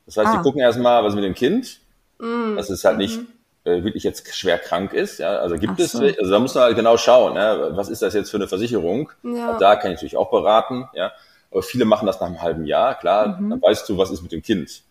Das 0.06 0.16
heißt, 0.16 0.28
ah. 0.28 0.36
die 0.36 0.42
gucken 0.42 0.60
erstmal, 0.60 1.02
was 1.02 1.10
ist 1.10 1.16
mit 1.16 1.24
dem 1.24 1.34
Kind, 1.34 1.78
mm. 2.18 2.56
dass 2.56 2.70
es 2.70 2.84
halt 2.84 2.98
nicht 2.98 3.18
mhm. 3.18 3.26
äh, 3.64 3.84
wirklich 3.84 4.02
jetzt 4.02 4.34
schwer 4.34 4.58
krank 4.58 4.92
ist. 4.92 5.18
Ja? 5.18 5.36
Also 5.36 5.56
gibt 5.56 5.78
so. 5.78 6.02
es, 6.02 6.18
also 6.18 6.30
da 6.30 6.38
muss 6.38 6.54
man 6.54 6.64
halt 6.64 6.76
genau 6.76 6.96
schauen, 6.96 7.36
ja? 7.36 7.76
was 7.76 7.88
ist 7.88 8.02
das 8.02 8.14
jetzt 8.14 8.30
für 8.30 8.36
eine 8.36 8.48
Versicherung. 8.48 9.10
Ja. 9.22 9.56
Da 9.58 9.76
kann 9.76 9.92
ich 9.92 9.96
natürlich 9.96 10.16
auch 10.16 10.30
beraten. 10.30 10.88
Ja? 10.94 11.12
Aber 11.50 11.62
viele 11.62 11.84
machen 11.84 12.06
das 12.06 12.20
nach 12.20 12.26
einem 12.26 12.42
halben 12.42 12.66
Jahr, 12.66 12.96
klar, 12.98 13.40
mhm. 13.40 13.50
dann 13.50 13.62
weißt 13.62 13.88
du, 13.88 13.96
was 13.96 14.10
ist 14.10 14.22
mit 14.22 14.32
dem 14.32 14.42
Kind. 14.42 14.82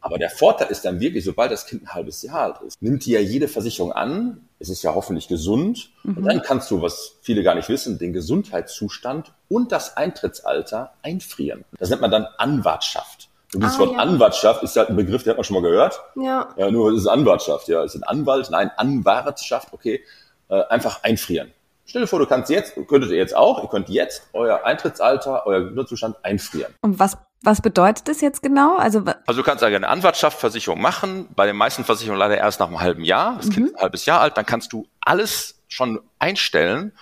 Aber 0.00 0.18
der 0.18 0.30
Vorteil 0.30 0.68
ist 0.68 0.84
dann 0.84 1.00
wirklich, 1.00 1.24
sobald 1.24 1.50
das 1.50 1.66
Kind 1.66 1.82
ein 1.82 1.94
halbes 1.94 2.22
Jahr 2.22 2.42
alt 2.42 2.62
ist, 2.66 2.80
nimmt 2.80 3.04
die 3.04 3.12
ja 3.12 3.20
jede 3.20 3.48
Versicherung 3.48 3.92
an. 3.92 4.48
Es 4.60 4.68
ist 4.68 4.82
ja 4.82 4.94
hoffentlich 4.94 5.28
gesund. 5.28 5.90
Mhm. 6.04 6.18
Und 6.18 6.24
dann 6.24 6.42
kannst 6.42 6.70
du, 6.70 6.80
was 6.80 7.16
viele 7.22 7.42
gar 7.42 7.54
nicht 7.54 7.68
wissen, 7.68 7.98
den 7.98 8.12
Gesundheitszustand 8.12 9.32
und 9.48 9.72
das 9.72 9.96
Eintrittsalter 9.96 10.92
einfrieren. 11.02 11.64
Das 11.78 11.90
nennt 11.90 12.00
man 12.00 12.10
dann 12.10 12.26
Anwartschaft. 12.38 13.28
Und 13.54 13.62
dieses 13.62 13.76
ah, 13.76 13.80
Wort 13.80 13.92
ja. 13.92 13.98
Anwartschaft 13.98 14.62
ist 14.62 14.76
halt 14.76 14.90
ein 14.90 14.96
Begriff, 14.96 15.22
den 15.22 15.30
hat 15.30 15.38
man 15.38 15.44
schon 15.44 15.54
mal 15.54 15.68
gehört. 15.68 16.00
Ja. 16.16 16.48
ja 16.56 16.70
nur 16.70 16.92
ist 16.92 17.00
es 17.00 17.06
Anwartschaft, 17.06 17.68
ja. 17.68 17.82
Ist 17.82 17.94
ein 17.94 18.02
Anwalt? 18.02 18.50
Nein, 18.50 18.70
Anwartschaft, 18.76 19.72
okay. 19.72 20.04
Äh, 20.48 20.62
einfach 20.64 21.02
einfrieren. 21.02 21.50
Stell 21.86 22.02
dir 22.02 22.06
vor, 22.06 22.18
du 22.18 22.26
kannst 22.26 22.50
jetzt, 22.50 22.74
könntet 22.86 23.10
ihr 23.10 23.16
jetzt 23.16 23.34
auch, 23.34 23.62
ihr 23.62 23.68
könnt 23.70 23.88
jetzt 23.88 24.28
euer 24.34 24.62
Eintrittsalter, 24.64 25.46
euer 25.46 25.60
Gesundheitszustand 25.60 26.16
einfrieren. 26.22 26.74
Und 26.82 26.98
was 26.98 27.16
was 27.42 27.60
bedeutet 27.60 28.08
das 28.08 28.20
jetzt 28.20 28.42
genau? 28.42 28.76
Also, 28.76 29.04
also 29.26 29.40
du 29.40 29.42
kannst 29.42 29.62
eine 29.62 29.88
Anwartschaftsversicherung 29.88 30.80
machen, 30.80 31.28
bei 31.34 31.46
den 31.46 31.56
meisten 31.56 31.84
Versicherungen 31.84 32.18
leider 32.18 32.36
erst 32.36 32.60
nach 32.60 32.66
einem 32.66 32.80
halben 32.80 33.04
Jahr. 33.04 33.36
Das 33.36 33.50
Kind 33.50 33.58
mhm. 33.58 33.66
ist 33.66 33.74
ein 33.76 33.82
halbes 33.82 34.06
Jahr 34.06 34.20
alt, 34.20 34.36
dann 34.36 34.46
kannst 34.46 34.72
du 34.72 34.88
alles 35.00 35.62
schon 35.68 36.00
einstellen. 36.18 36.92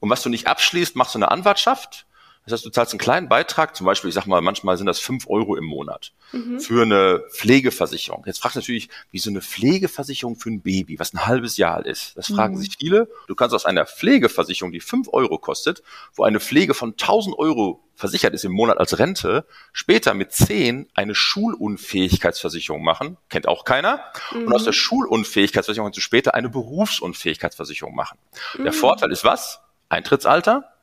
Und 0.00 0.10
was 0.10 0.22
du 0.22 0.28
nicht 0.28 0.46
abschließt, 0.46 0.96
machst 0.96 1.14
du 1.14 1.18
eine 1.18 1.30
Anwartschaft 1.30 2.05
das 2.46 2.60
heißt, 2.60 2.66
du 2.66 2.70
zahlst 2.70 2.92
einen 2.92 3.00
kleinen 3.00 3.28
Beitrag, 3.28 3.74
zum 3.74 3.86
Beispiel, 3.86 4.08
ich 4.08 4.14
sag 4.14 4.26
mal, 4.26 4.40
manchmal 4.40 4.76
sind 4.76 4.86
das 4.86 5.00
fünf 5.00 5.26
Euro 5.28 5.56
im 5.56 5.64
Monat 5.64 6.12
mhm. 6.30 6.60
für 6.60 6.82
eine 6.82 7.24
Pflegeversicherung. 7.32 8.22
Jetzt 8.24 8.38
fragst 8.38 8.54
du 8.54 8.60
natürlich, 8.60 8.88
wie 9.10 9.18
so 9.18 9.30
eine 9.30 9.42
Pflegeversicherung 9.42 10.36
für 10.36 10.50
ein 10.50 10.62
Baby, 10.62 10.98
was 11.00 11.12
ein 11.12 11.26
halbes 11.26 11.56
Jahr 11.56 11.74
alt 11.74 11.86
ist. 11.86 12.16
Das 12.16 12.28
fragen 12.28 12.54
mhm. 12.54 12.60
sich 12.60 12.76
viele. 12.78 13.08
Du 13.26 13.34
kannst 13.34 13.52
aus 13.52 13.66
einer 13.66 13.84
Pflegeversicherung, 13.84 14.70
die 14.70 14.80
fünf 14.80 15.08
Euro 15.12 15.38
kostet, 15.38 15.82
wo 16.14 16.22
eine 16.22 16.38
Pflege 16.38 16.74
von 16.74 16.92
1000 16.92 17.36
Euro 17.36 17.82
versichert 17.96 18.32
ist 18.32 18.44
im 18.44 18.52
Monat 18.52 18.78
als 18.78 18.98
Rente, 18.98 19.44
später 19.72 20.14
mit 20.14 20.30
zehn 20.30 20.88
eine 20.94 21.14
Schulunfähigkeitsversicherung 21.14 22.84
machen, 22.84 23.16
kennt 23.28 23.48
auch 23.48 23.64
keiner. 23.64 24.04
Mhm. 24.32 24.46
Und 24.46 24.52
aus 24.52 24.62
der 24.62 24.72
mhm. 24.72 24.76
Schulunfähigkeitsversicherung 24.76 25.88
kannst 25.88 25.96
du 25.96 26.02
später 26.02 26.34
eine 26.34 26.48
Berufsunfähigkeitsversicherung 26.48 27.94
machen. 27.94 28.18
Der 28.58 28.66
mhm. 28.66 28.72
Vorteil 28.72 29.10
ist 29.10 29.24
was? 29.24 29.60
Eintrittsalter, 29.88 30.75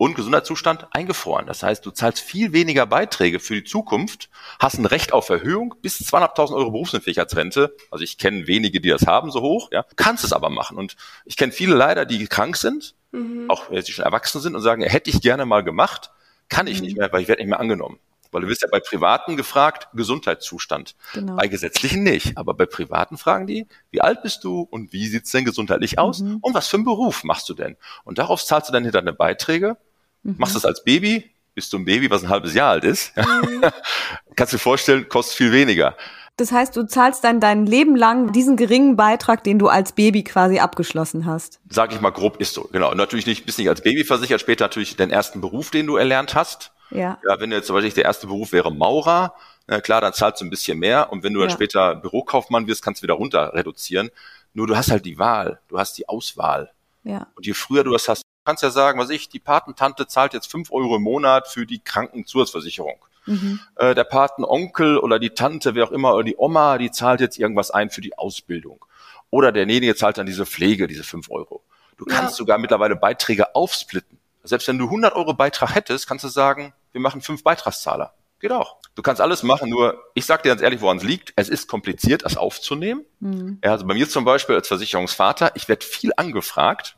und 0.00 0.14
Gesundheitszustand 0.14 0.86
eingefroren. 0.92 1.46
Das 1.46 1.62
heißt, 1.62 1.84
du 1.84 1.90
zahlst 1.90 2.20
viel 2.20 2.54
weniger 2.54 2.86
Beiträge 2.86 3.38
für 3.38 3.56
die 3.56 3.64
Zukunft, 3.64 4.30
hast 4.58 4.78
ein 4.78 4.86
Recht 4.86 5.12
auf 5.12 5.28
Erhöhung 5.28 5.74
bis 5.82 6.00
200.000 6.00 6.54
Euro 6.54 6.70
Berufsunfähigkeitsrente. 6.70 7.76
Also 7.90 8.02
ich 8.02 8.16
kenne 8.16 8.46
wenige, 8.46 8.80
die 8.80 8.88
das 8.88 9.06
haben, 9.06 9.30
so 9.30 9.42
hoch. 9.42 9.68
Ja, 9.72 9.84
kannst 9.96 10.24
es 10.24 10.32
aber 10.32 10.48
machen. 10.48 10.78
Und 10.78 10.96
ich 11.26 11.36
kenne 11.36 11.52
viele 11.52 11.74
leider, 11.74 12.06
die 12.06 12.26
krank 12.28 12.56
sind, 12.56 12.94
mhm. 13.12 13.50
auch 13.50 13.70
wenn 13.70 13.82
sie 13.82 13.92
schon 13.92 14.06
erwachsen 14.06 14.40
sind 14.40 14.54
und 14.54 14.62
sagen, 14.62 14.80
hätte 14.80 15.10
ich 15.10 15.20
gerne 15.20 15.44
mal 15.44 15.62
gemacht, 15.62 16.10
kann 16.48 16.66
ich 16.66 16.78
mhm. 16.78 16.86
nicht 16.86 16.96
mehr, 16.96 17.12
weil 17.12 17.20
ich 17.20 17.28
werde 17.28 17.42
nicht 17.42 17.50
mehr 17.50 17.60
angenommen. 17.60 17.98
Weil 18.32 18.40
du 18.40 18.48
wirst 18.48 18.62
ja 18.62 18.68
bei 18.72 18.80
Privaten 18.80 19.36
gefragt, 19.36 19.88
Gesundheitszustand. 19.92 20.96
Genau. 21.12 21.36
Bei 21.36 21.46
gesetzlichen 21.46 22.02
nicht. 22.04 22.38
Aber 22.38 22.54
bei 22.54 22.64
Privaten 22.64 23.18
fragen 23.18 23.46
die, 23.46 23.66
wie 23.90 24.00
alt 24.00 24.22
bist 24.22 24.44
du 24.44 24.62
und 24.62 24.94
wie 24.94 25.08
sieht's 25.08 25.30
denn 25.32 25.44
gesundheitlich 25.44 25.98
aus? 25.98 26.20
Mhm. 26.20 26.38
Und 26.40 26.54
was 26.54 26.68
für 26.68 26.78
einen 26.78 26.84
Beruf 26.84 27.22
machst 27.22 27.50
du 27.50 27.54
denn? 27.54 27.76
Und 28.04 28.16
darauf 28.16 28.42
zahlst 28.42 28.70
du 28.70 28.72
dann 28.72 28.84
hinter 28.84 29.02
deine 29.02 29.12
Beiträge 29.12 29.76
Mhm. 30.22 30.36
Machst 30.38 30.56
das 30.56 30.64
als 30.64 30.84
Baby, 30.84 31.30
bist 31.54 31.72
du 31.72 31.78
ein 31.78 31.84
Baby, 31.84 32.10
was 32.10 32.22
ein 32.22 32.28
halbes 32.28 32.54
Jahr 32.54 32.70
alt 32.70 32.84
ist. 32.84 33.16
Mhm. 33.16 33.62
Kannst 34.36 34.52
du 34.52 34.56
dir 34.56 34.62
vorstellen, 34.62 35.08
kostet 35.08 35.36
viel 35.36 35.52
weniger. 35.52 35.96
Das 36.36 36.52
heißt, 36.52 36.74
du 36.74 36.86
zahlst 36.86 37.22
dann 37.22 37.38
dein 37.38 37.66
Leben 37.66 37.96
lang 37.96 38.32
diesen 38.32 38.56
geringen 38.56 38.96
Beitrag, 38.96 39.44
den 39.44 39.58
du 39.58 39.68
als 39.68 39.92
Baby 39.92 40.24
quasi 40.24 40.58
abgeschlossen 40.58 41.26
hast. 41.26 41.60
Sag 41.68 41.92
ich 41.92 42.00
mal 42.00 42.10
grob, 42.10 42.40
ist 42.40 42.54
so. 42.54 42.68
Genau. 42.72 42.94
Natürlich 42.94 43.26
nicht, 43.26 43.44
bist 43.44 43.58
nicht 43.58 43.68
als 43.68 43.82
Baby 43.82 44.04
versichert, 44.04 44.40
später 44.40 44.64
natürlich 44.64 44.96
den 44.96 45.10
ersten 45.10 45.42
Beruf, 45.42 45.70
den 45.70 45.86
du 45.86 45.96
erlernt 45.96 46.34
hast. 46.34 46.72
Ja. 46.90 47.18
ja 47.28 47.40
wenn 47.40 47.52
jetzt 47.52 47.66
zum 47.66 47.76
Beispiel 47.76 47.92
der 47.92 48.04
erste 48.04 48.26
Beruf 48.26 48.52
wäre 48.52 48.72
Maurer, 48.72 49.34
na 49.66 49.80
klar, 49.82 50.00
dann 50.00 50.14
zahlst 50.14 50.40
du 50.40 50.46
ein 50.46 50.50
bisschen 50.50 50.78
mehr. 50.78 51.12
Und 51.12 51.22
wenn 51.22 51.34
du 51.34 51.40
dann 51.40 51.50
später 51.50 51.94
Bürokaufmann 51.94 52.66
wirst, 52.66 52.82
kannst 52.82 53.02
du 53.02 53.04
wieder 53.04 53.14
runter 53.14 53.52
reduzieren. 53.52 54.10
Nur 54.54 54.66
du 54.66 54.76
hast 54.76 54.90
halt 54.90 55.04
die 55.04 55.18
Wahl, 55.18 55.60
du 55.68 55.78
hast 55.78 55.98
die 55.98 56.08
Auswahl. 56.08 56.72
Ja. 57.04 57.26
Und 57.34 57.46
je 57.46 57.52
früher 57.52 57.84
du 57.84 57.92
das 57.92 58.08
hast, 58.08 58.22
kannst 58.44 58.62
ja 58.62 58.70
sagen, 58.70 58.98
was 58.98 59.10
ich, 59.10 59.28
die 59.28 59.38
Patentante 59.38 60.06
zahlt 60.06 60.34
jetzt 60.34 60.50
fünf 60.50 60.72
Euro 60.72 60.96
im 60.96 61.02
Monat 61.02 61.48
für 61.48 61.66
die 61.66 61.80
Krankenzusatzversicherung. 61.80 62.96
Mhm. 63.26 63.60
Äh, 63.76 63.94
der 63.94 64.04
Patenonkel 64.04 64.98
oder 64.98 65.18
die 65.18 65.30
Tante, 65.30 65.74
wer 65.74 65.84
auch 65.84 65.92
immer, 65.92 66.14
oder 66.14 66.24
die 66.24 66.36
Oma, 66.36 66.78
die 66.78 66.90
zahlt 66.90 67.20
jetzt 67.20 67.38
irgendwas 67.38 67.70
ein 67.70 67.90
für 67.90 68.00
die 68.00 68.16
Ausbildung. 68.16 68.84
Oder 69.30 69.52
derjenige 69.52 69.94
zahlt 69.94 70.18
dann 70.18 70.26
diese 70.26 70.46
Pflege, 70.46 70.86
diese 70.86 71.04
fünf 71.04 71.30
Euro. 71.30 71.62
Du 71.96 72.04
kannst 72.04 72.32
ja. 72.32 72.36
sogar 72.38 72.58
mittlerweile 72.58 72.96
Beiträge 72.96 73.54
aufsplitten. 73.54 74.18
Selbst 74.42 74.66
wenn 74.68 74.78
du 74.78 74.86
100 74.86 75.14
Euro 75.14 75.34
Beitrag 75.34 75.74
hättest, 75.74 76.08
kannst 76.08 76.24
du 76.24 76.28
sagen, 76.28 76.72
wir 76.92 77.00
machen 77.00 77.20
fünf 77.20 77.44
Beitragszahler. 77.44 78.14
Geht 78.40 78.52
auch. 78.52 78.78
Du 78.94 79.02
kannst 79.02 79.20
alles 79.20 79.42
machen, 79.42 79.68
nur 79.68 80.02
ich 80.14 80.24
sag 80.24 80.42
dir 80.42 80.48
ganz 80.48 80.62
ehrlich, 80.62 80.80
woran 80.80 80.96
es 80.96 81.02
liegt. 81.02 81.34
Es 81.36 81.50
ist 81.50 81.68
kompliziert, 81.68 82.24
das 82.24 82.38
aufzunehmen. 82.38 83.04
Mhm. 83.20 83.60
Ja, 83.62 83.72
also 83.72 83.86
bei 83.86 83.94
mir 83.94 84.08
zum 84.08 84.24
Beispiel 84.24 84.54
als 84.54 84.66
Versicherungsvater, 84.66 85.52
ich 85.54 85.68
werde 85.68 85.84
viel 85.84 86.12
angefragt. 86.16 86.96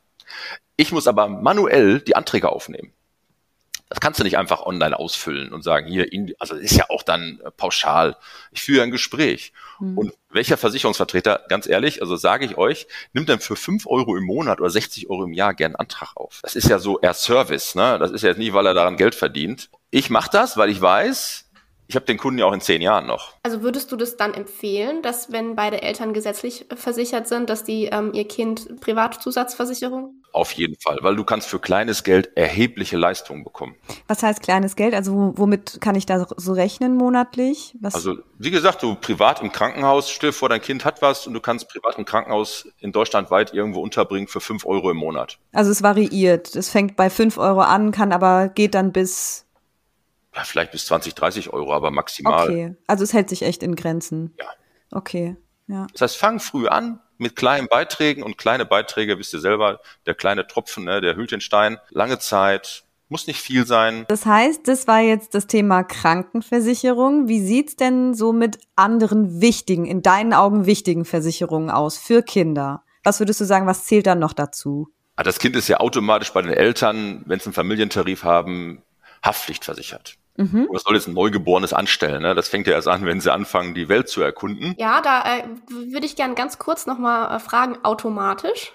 Ich 0.77 0.93
muss 0.93 1.07
aber 1.07 1.29
manuell 1.29 2.01
die 2.01 2.17
Anträge 2.17 2.49
aufnehmen. 2.49 2.93
Das 3.93 4.01
kannst 4.01 4.19
du 4.19 4.25
nicht 4.25 4.39
einfach 4.39 4.63
online 4.63 4.99
ausfüllen 4.99 5.53
und 5.53 5.63
sagen, 5.63 5.87
hier, 5.87 6.09
also 6.39 6.55
ist 6.55 6.75
ja 6.75 6.87
auch 6.89 7.03
dann 7.03 7.41
äh, 7.45 7.51
pauschal. 7.51 8.17
Ich 8.51 8.63
führe 8.63 8.83
ein 8.83 8.91
Gespräch. 8.91 9.53
Mhm. 9.81 9.99
Und 9.99 10.15
welcher 10.31 10.57
Versicherungsvertreter, 10.57 11.45
ganz 11.51 11.69
ehrlich, 11.69 12.01
also 12.01 12.17
sage 12.17 12.47
ich 12.47 12.57
euch, 12.57 12.87
nimmt 13.13 13.29
dann 13.29 13.41
für 13.41 13.55
fünf 13.55 13.87
Euro 13.87 14.17
im 14.17 14.25
Monat 14.25 14.63
oder 14.63 14.71
60 14.71 15.11
Euro 15.11 15.25
im 15.25 15.35
Jahr 15.35 15.53
gern 15.53 15.73
einen 15.73 15.77
Antrag 15.77 16.17
auf? 16.17 16.41
Das 16.43 16.57
ist 16.57 16.71
ja 16.71 16.79
so 16.79 17.01
eher 17.01 17.13
Service, 17.13 17.75
ne? 17.75 17.99
Das 17.99 18.13
ist 18.13 18.23
ja 18.23 18.31
jetzt 18.31 18.39
nicht, 18.39 18.55
weil 18.55 18.67
er 18.67 18.73
daran 18.73 18.97
Geld 18.97 19.15
verdient. 19.15 19.69
Ich 19.91 20.09
mache 20.09 20.31
das, 20.33 20.57
weil 20.57 20.71
ich 20.71 20.81
weiß, 20.81 21.51
ich 21.87 21.95
habe 21.95 22.07
den 22.07 22.17
Kunden 22.17 22.39
ja 22.39 22.47
auch 22.47 22.55
in 22.55 22.63
zehn 22.63 22.81
Jahren 22.81 23.07
noch. 23.07 23.35
Also 23.43 23.61
würdest 23.61 23.93
du 23.93 23.97
das 23.97 24.17
dann 24.17 24.33
empfehlen, 24.33 25.03
dass 25.03 25.33
wenn 25.33 25.55
beide 25.55 25.83
Eltern 25.83 26.15
gesetzlich 26.15 26.65
versichert 26.75 27.29
sind, 27.29 27.51
dass 27.51 27.63
die 27.63 27.91
ähm, 27.93 28.15
ihr 28.15 28.27
Kind 28.27 28.81
Privatzusatzversicherung? 28.81 30.22
Auf 30.33 30.53
jeden 30.53 30.77
Fall, 30.81 30.99
weil 31.03 31.15
du 31.15 31.25
kannst 31.25 31.47
für 31.47 31.59
kleines 31.59 32.05
Geld 32.05 32.37
erhebliche 32.37 32.97
Leistungen 32.97 33.45
bekommen. 33.45 33.77
Was 34.09 34.23
heißt 34.23 34.43
kleines 34.43 34.77
Geld? 34.77 34.95
Also 34.95 35.35
womit 35.37 35.81
kann 35.83 35.95
ich 35.95 36.07
da 36.07 36.27
so 36.37 36.53
rechnen 36.55 36.97
monatlich? 36.97 37.77
Was? 37.81 37.95
Also 37.95 38.17
wie 38.39 38.51
gesagt, 38.51 38.83
du 38.83 38.95
privat 38.95 39.43
im 39.43 39.53
Krankenhaus, 39.53 40.09
stell 40.09 40.33
vor, 40.33 40.49
dein 40.49 40.63
Kind 40.63 40.87
hat 40.87 41.03
was 41.03 41.27
und 41.27 41.35
du 41.35 41.41
kannst 41.41 41.69
privat 41.69 41.99
im 41.99 42.07
Krankenhaus 42.07 42.67
in 42.79 42.93
Deutschland 42.93 43.31
weit 43.31 43.53
irgendwo 43.53 43.81
unterbringen 43.81 44.27
für 44.27 44.41
fünf 44.41 44.65
Euro 44.65 44.91
im 44.91 44.97
Monat. 44.97 45.39
Also 45.53 45.71
es 45.71 45.83
variiert. 45.83 46.57
Es 46.57 46.71
fängt 46.71 46.97
bei 46.97 47.11
fünf 47.11 47.37
Euro 47.37 47.61
an, 47.61 47.93
kann 47.93 48.11
aber 48.11 48.49
geht 48.49 48.75
dann 48.75 48.93
bis 48.93 49.45
ja, 50.35 50.45
vielleicht 50.45 50.73
bis 50.73 50.87
20, 50.87 51.15
30 51.15 51.53
Euro, 51.53 51.75
aber 51.75 51.91
maximal. 51.91 52.49
Okay, 52.49 52.75
also 52.87 53.05
es 53.05 53.13
hält 53.13 53.29
sich 53.29 53.43
echt 53.43 53.63
in 53.63 53.77
Grenzen. 53.77 54.35
Ja. 54.39 54.47
Okay, 54.91 55.37
ja. 55.67 55.87
Das 55.93 56.01
heißt, 56.01 56.17
fang 56.17 56.41
früh 56.41 56.69
an 56.69 57.01
mit 57.23 57.37
kleinen 57.37 57.69
Beiträgen 57.69 58.23
und 58.23 58.37
kleine 58.37 58.67
Beiträge, 58.67 59.19
wisst 59.19 59.33
ihr 59.33 59.41
selber, 59.41 59.81
der 60.07 60.15
kleine 60.15 60.47
Tropfen, 60.47 60.85
ne, 60.85 61.01
der 61.01 61.17
hüllt 61.17 61.33
den 61.33 61.41
Stein. 61.41 61.79
Lange 61.91 62.19
Zeit, 62.19 62.85
muss 63.09 63.27
nicht 63.27 63.41
viel 63.41 63.67
sein. 63.67 64.05
Das 64.09 64.27
heißt, 64.27 64.67
das 64.67 64.89
war 64.89 65.01
jetzt 65.01 65.35
das 65.35 65.47
Thema 65.47 65.85
Krankenversicherung. 65.85 67.29
Wie 67.29 67.41
sieht's 67.41 67.77
denn 67.77 68.15
so 68.15 68.33
mit 68.33 68.59
anderen 68.75 69.41
wichtigen, 69.41 69.87
in 69.87 70.03
deinen 70.03 70.33
Augen 70.33 70.67
wichtigen 70.67 71.05
Versicherungen 71.05 71.71
aus 71.71 71.99
für 71.99 72.23
Kinder? 72.23 72.83
Was 73.05 73.21
würdest 73.21 73.41
du 73.41 73.45
sagen, 73.45 73.67
was 73.67 73.85
zählt 73.85 74.07
dann 74.07 74.19
noch 74.19 74.33
dazu? 74.33 74.89
Ah, 75.17 75.23
das 75.23 75.39
Kind 75.39 75.57
ist 75.57 75.69
ja 75.69 75.79
automatisch 75.79 76.33
bei 76.33 76.43
den 76.43 76.53
Eltern, 76.53 77.23
wenn 77.27 77.39
sie 77.39 77.47
einen 77.47 77.55
Familientarif 77.55 78.25
haben, 78.25 78.83
Haftpflichtversichert. 79.23 80.17
Mhm. 80.37 80.69
Was 80.71 80.83
soll 80.83 80.95
jetzt 80.95 81.09
ein 81.09 81.15
Neugeborenes 81.15 81.73
anstellen? 81.73 82.23
Ne? 82.23 82.35
Das 82.35 82.49
fängt 82.49 82.67
ja 82.67 82.73
erst 82.73 82.89
an, 82.89 83.05
wenn 83.05 83.21
sie 83.21 83.33
anfangen, 83.33 83.75
die 83.75 83.89
Welt 83.89 84.09
zu 84.09 84.23
erkunden. 84.23 84.75
Ja, 84.79 85.01
da 85.03 85.39
äh, 85.39 85.45
würde 85.69 86.07
ich 86.07 86.17
gerne 86.17 86.35
ganz 86.35 86.59
kurz 86.59 86.87
nochmal 86.87 87.37
äh, 87.37 87.39
fragen, 87.39 87.79
automatisch? 87.83 88.73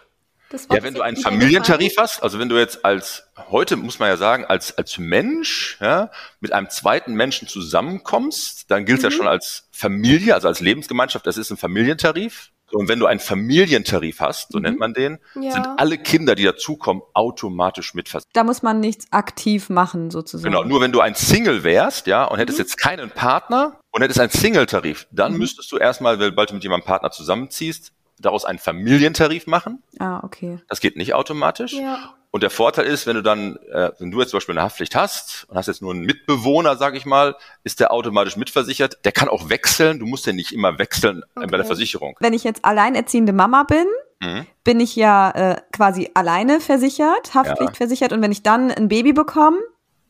ja, 0.72 0.82
wenn 0.82 0.94
du 0.94 1.02
einen 1.02 1.18
Familientarif 1.18 1.96
hast, 1.98 2.24
also 2.24 2.40
wenn 2.40 2.48
du 2.48 2.58
jetzt 2.58 2.86
als, 2.86 3.30
heute 3.50 3.76
muss 3.76 4.00
man 4.00 4.10
ja 4.10 4.18
sagen, 4.18 4.46
als, 4.46 4.78
als 4.78 4.98
Mensch 4.98 5.78
ja, 5.82 6.10
mit 6.40 6.54
einem 6.54 6.70
zweiten 6.70 7.14
Menschen 7.16 7.48
zusammenkommst, 7.48 8.72
dann 8.72 8.86
gilt 8.86 9.00
es 9.00 9.04
mhm. 9.04 9.10
ja 9.10 9.18
schon 9.18 9.28
als 9.28 9.68
Familie, 9.72 10.36
also 10.36 10.48
als 10.48 10.62
Lebensgemeinschaft, 10.62 11.28
das 11.28 11.38
ist 11.38 11.52
ein 11.52 11.58
Familientarif. 11.58 12.52
Und 12.72 12.90
wenn 12.90 13.00
du 13.00 13.06
einen 13.06 13.20
Familientarif 13.20 14.20
hast, 14.20 14.52
so 14.52 14.58
mhm. 14.58 14.64
nennt 14.64 14.80
man 14.80 14.94
den, 14.94 15.20
ja. 15.36 15.52
sind 15.52 15.68
alle 15.78 15.98
Kinder, 15.98 16.36
die 16.36 16.44
dazukommen, 16.44 17.02
automatisch 17.14 17.94
mitversichert. 17.94 18.30
Da 18.34 18.44
muss 18.44 18.62
man 18.62 18.80
nichts 18.80 19.08
aktiv 19.12 19.70
machen, 19.70 20.12
sozusagen. 20.12 20.52
Genau, 20.52 20.64
nur 20.64 20.82
wenn 20.82 20.92
du 20.92 21.00
ein 21.00 21.16
Single 21.16 21.64
wärst, 21.64 22.08
ja, 22.08 22.26
und 22.26 22.40
hättest 22.40 22.58
mhm. 22.58 22.64
jetzt 22.64 22.78
keinen 22.78 23.10
Partner 23.10 23.80
und 23.92 24.02
hättest 24.02 24.20
einen 24.20 24.32
Single-Tarif, 24.32 25.08
dann 25.12 25.34
mhm. 25.34 25.40
müsstest 25.40 25.72
du 25.72 25.78
erstmal, 25.78 26.20
weil 26.20 26.32
bald 26.32 26.50
du 26.50 26.56
mit 26.56 26.64
jemandem 26.64 26.88
Partner 26.88 27.12
zusammenziehst, 27.12 27.94
daraus 28.20 28.46
einen 28.46 28.60
Familientarif 28.60 29.48
machen. 29.48 29.84
Ah, 30.00 30.22
okay. 30.24 30.60
Das 30.68 30.82
geht 30.82 30.98
nicht 30.98 31.14
automatisch. 31.14 31.74
Ja. 31.74 32.16
Und 32.38 32.42
der 32.42 32.52
Vorteil 32.52 32.86
ist, 32.86 33.08
wenn 33.08 33.16
du 33.16 33.24
dann, 33.24 33.56
äh, 33.72 33.90
wenn 33.98 34.12
du 34.12 34.20
jetzt 34.20 34.30
zum 34.30 34.38
Beispiel 34.38 34.54
eine 34.54 34.62
Haftpflicht 34.62 34.96
hast 34.96 35.48
und 35.50 35.58
hast 35.58 35.66
jetzt 35.66 35.82
nur 35.82 35.92
einen 35.92 36.02
Mitbewohner, 36.02 36.78
sag 36.78 36.94
ich 36.94 37.04
mal, 37.04 37.36
ist 37.64 37.80
der 37.80 37.92
automatisch 37.92 38.38
mitversichert. 38.38 39.04
Der 39.06 39.12
kann 39.12 39.28
auch 39.28 39.50
wechseln. 39.50 39.98
Du 39.98 40.06
musst 40.06 40.28
ja 40.28 40.34
nicht 40.34 40.52
immer 40.52 40.78
wechseln 40.78 41.24
okay. 41.36 41.48
bei 41.50 41.58
der 41.58 41.66
Versicherung. 41.66 42.16
Wenn 42.20 42.34
ich 42.34 42.44
jetzt 42.44 42.64
alleinerziehende 42.64 43.34
Mama 43.34 43.64
bin, 43.64 43.88
mhm. 44.20 44.46
bin 44.64 44.80
ich 44.80 44.96
ja 44.96 45.32
äh, 45.32 45.62
quasi 45.74 46.12
alleine 46.14 46.62
versichert, 46.62 47.34
Haftpflichtversichert. 47.34 48.12
Ja. 48.12 48.18
Und 48.18 48.22
wenn 48.22 48.32
ich 48.32 48.44
dann 48.44 48.70
ein 48.70 48.88
Baby 48.88 49.14
bekomme, 49.14 49.58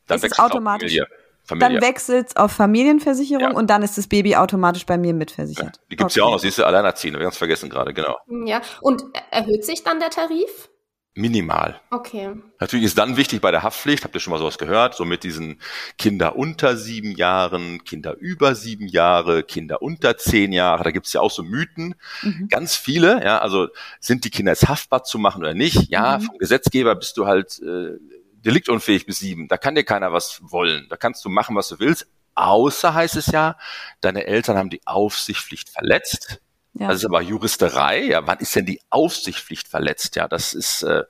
dann 0.08 0.18
ist 0.18 0.26
es 0.26 0.38
automatisch. 0.38 0.98
Familie. 0.98 1.08
Familie. 1.46 1.80
Dann 1.80 1.90
wechselt 1.90 2.28
es 2.28 2.36
auf 2.36 2.52
Familienversicherung 2.52 3.52
ja. 3.52 3.56
und 3.58 3.70
dann 3.70 3.84
ist 3.84 3.98
das 3.98 4.08
Baby 4.08 4.36
automatisch 4.36 4.86
bei 4.86 4.98
mir 4.98 5.14
mitversichert. 5.14 5.78
Ja, 5.78 5.82
die 5.92 5.96
gibt's 5.96 6.16
okay. 6.16 6.20
ja 6.20 6.26
auch 6.26 6.32
noch, 6.32 6.40
siehst 6.40 6.58
du, 6.58 6.66
Alleinerziehende, 6.66 7.20
wir 7.20 7.26
haben 7.26 7.32
es 7.32 7.38
vergessen 7.38 7.70
gerade, 7.70 7.94
genau. 7.94 8.18
Ja, 8.46 8.62
und 8.82 9.02
erhöht 9.32 9.64
sich 9.64 9.82
dann 9.86 10.02
der 10.02 10.10
Tarif? 10.10 10.70
Minimal. 11.18 11.82
Okay. 11.90 12.36
Natürlich 12.60 12.86
ist 12.86 12.98
dann 13.00 13.18
wichtig 13.18 13.42
bei 13.42 13.50
der 13.50 13.64
Haftpflicht, 13.64 14.04
habt 14.04 14.14
ihr 14.14 14.20
schon 14.20 14.30
mal 14.30 14.38
sowas 14.38 14.60
gehört, 14.60 14.94
so 14.94 15.04
mit 15.04 15.24
diesen 15.24 15.60
Kinder 15.98 16.36
unter 16.36 16.78
sieben 16.78 17.10
Jahren, 17.10 17.84
Kinder 17.84 18.16
über 18.20 18.54
sieben 18.54 18.88
Jahre, 18.88 19.42
Kinder 19.42 19.82
unter 19.82 20.18
zehn 20.18 20.52
Jahre, 20.52 20.84
da 20.84 20.92
gibt's 20.92 21.12
ja 21.14 21.22
auch 21.22 21.32
so 21.32 21.42
Mythen, 21.42 21.96
mhm. 22.22 22.50
ganz 22.50 22.76
viele, 22.76 23.24
ja, 23.26 23.40
also 23.40 23.68
sind 24.00 24.26
die 24.26 24.30
Kinder 24.30 24.52
jetzt 24.52 24.70
haftbar 24.70 25.06
zu 25.06 25.18
machen 25.18 25.42
oder 25.42 25.56
nicht? 25.56 25.90
Ja, 25.90 26.20
mhm. 26.20 26.26
vom 26.26 26.38
Gesetzgeber 26.38 26.94
bist 26.94 27.18
du 27.18 27.26
halt 27.26 27.60
äh, 27.64 27.98
deliktunfähig 28.34 29.08
bis 29.08 29.18
sieben, 29.18 29.48
da 29.48 29.58
kann 29.58 29.74
dir 29.74 29.84
keiner 29.84 30.14
was 30.14 30.40
wollen, 30.44 30.86
da 30.88 30.98
kannst 30.98 31.26
du 31.26 31.30
machen, 31.30 31.56
was 31.56 31.70
du 31.70 31.80
willst, 31.80 32.06
außer 32.36 32.94
heißt 32.94 33.16
es 33.16 33.26
ja, 33.28 33.58
deine 34.02 34.28
Eltern 34.28 34.56
haben 34.56 34.70
die 34.70 34.86
Aufsichtspflicht 34.86 35.70
verletzt, 35.70 36.42
ja. 36.80 36.88
Das 36.88 36.98
ist 36.98 37.06
aber 37.06 37.22
Juristerei. 37.22 38.04
Ja, 38.04 38.26
wann 38.28 38.40
ist 38.40 38.56
denn 38.56 38.66
die 38.66 38.82
Aufsichtspflicht 38.90 39.68
verletzt? 39.68 40.16
Ja, 40.16 40.28
das 40.28 40.54
ist, 40.54 40.84
äh, 40.84 41.04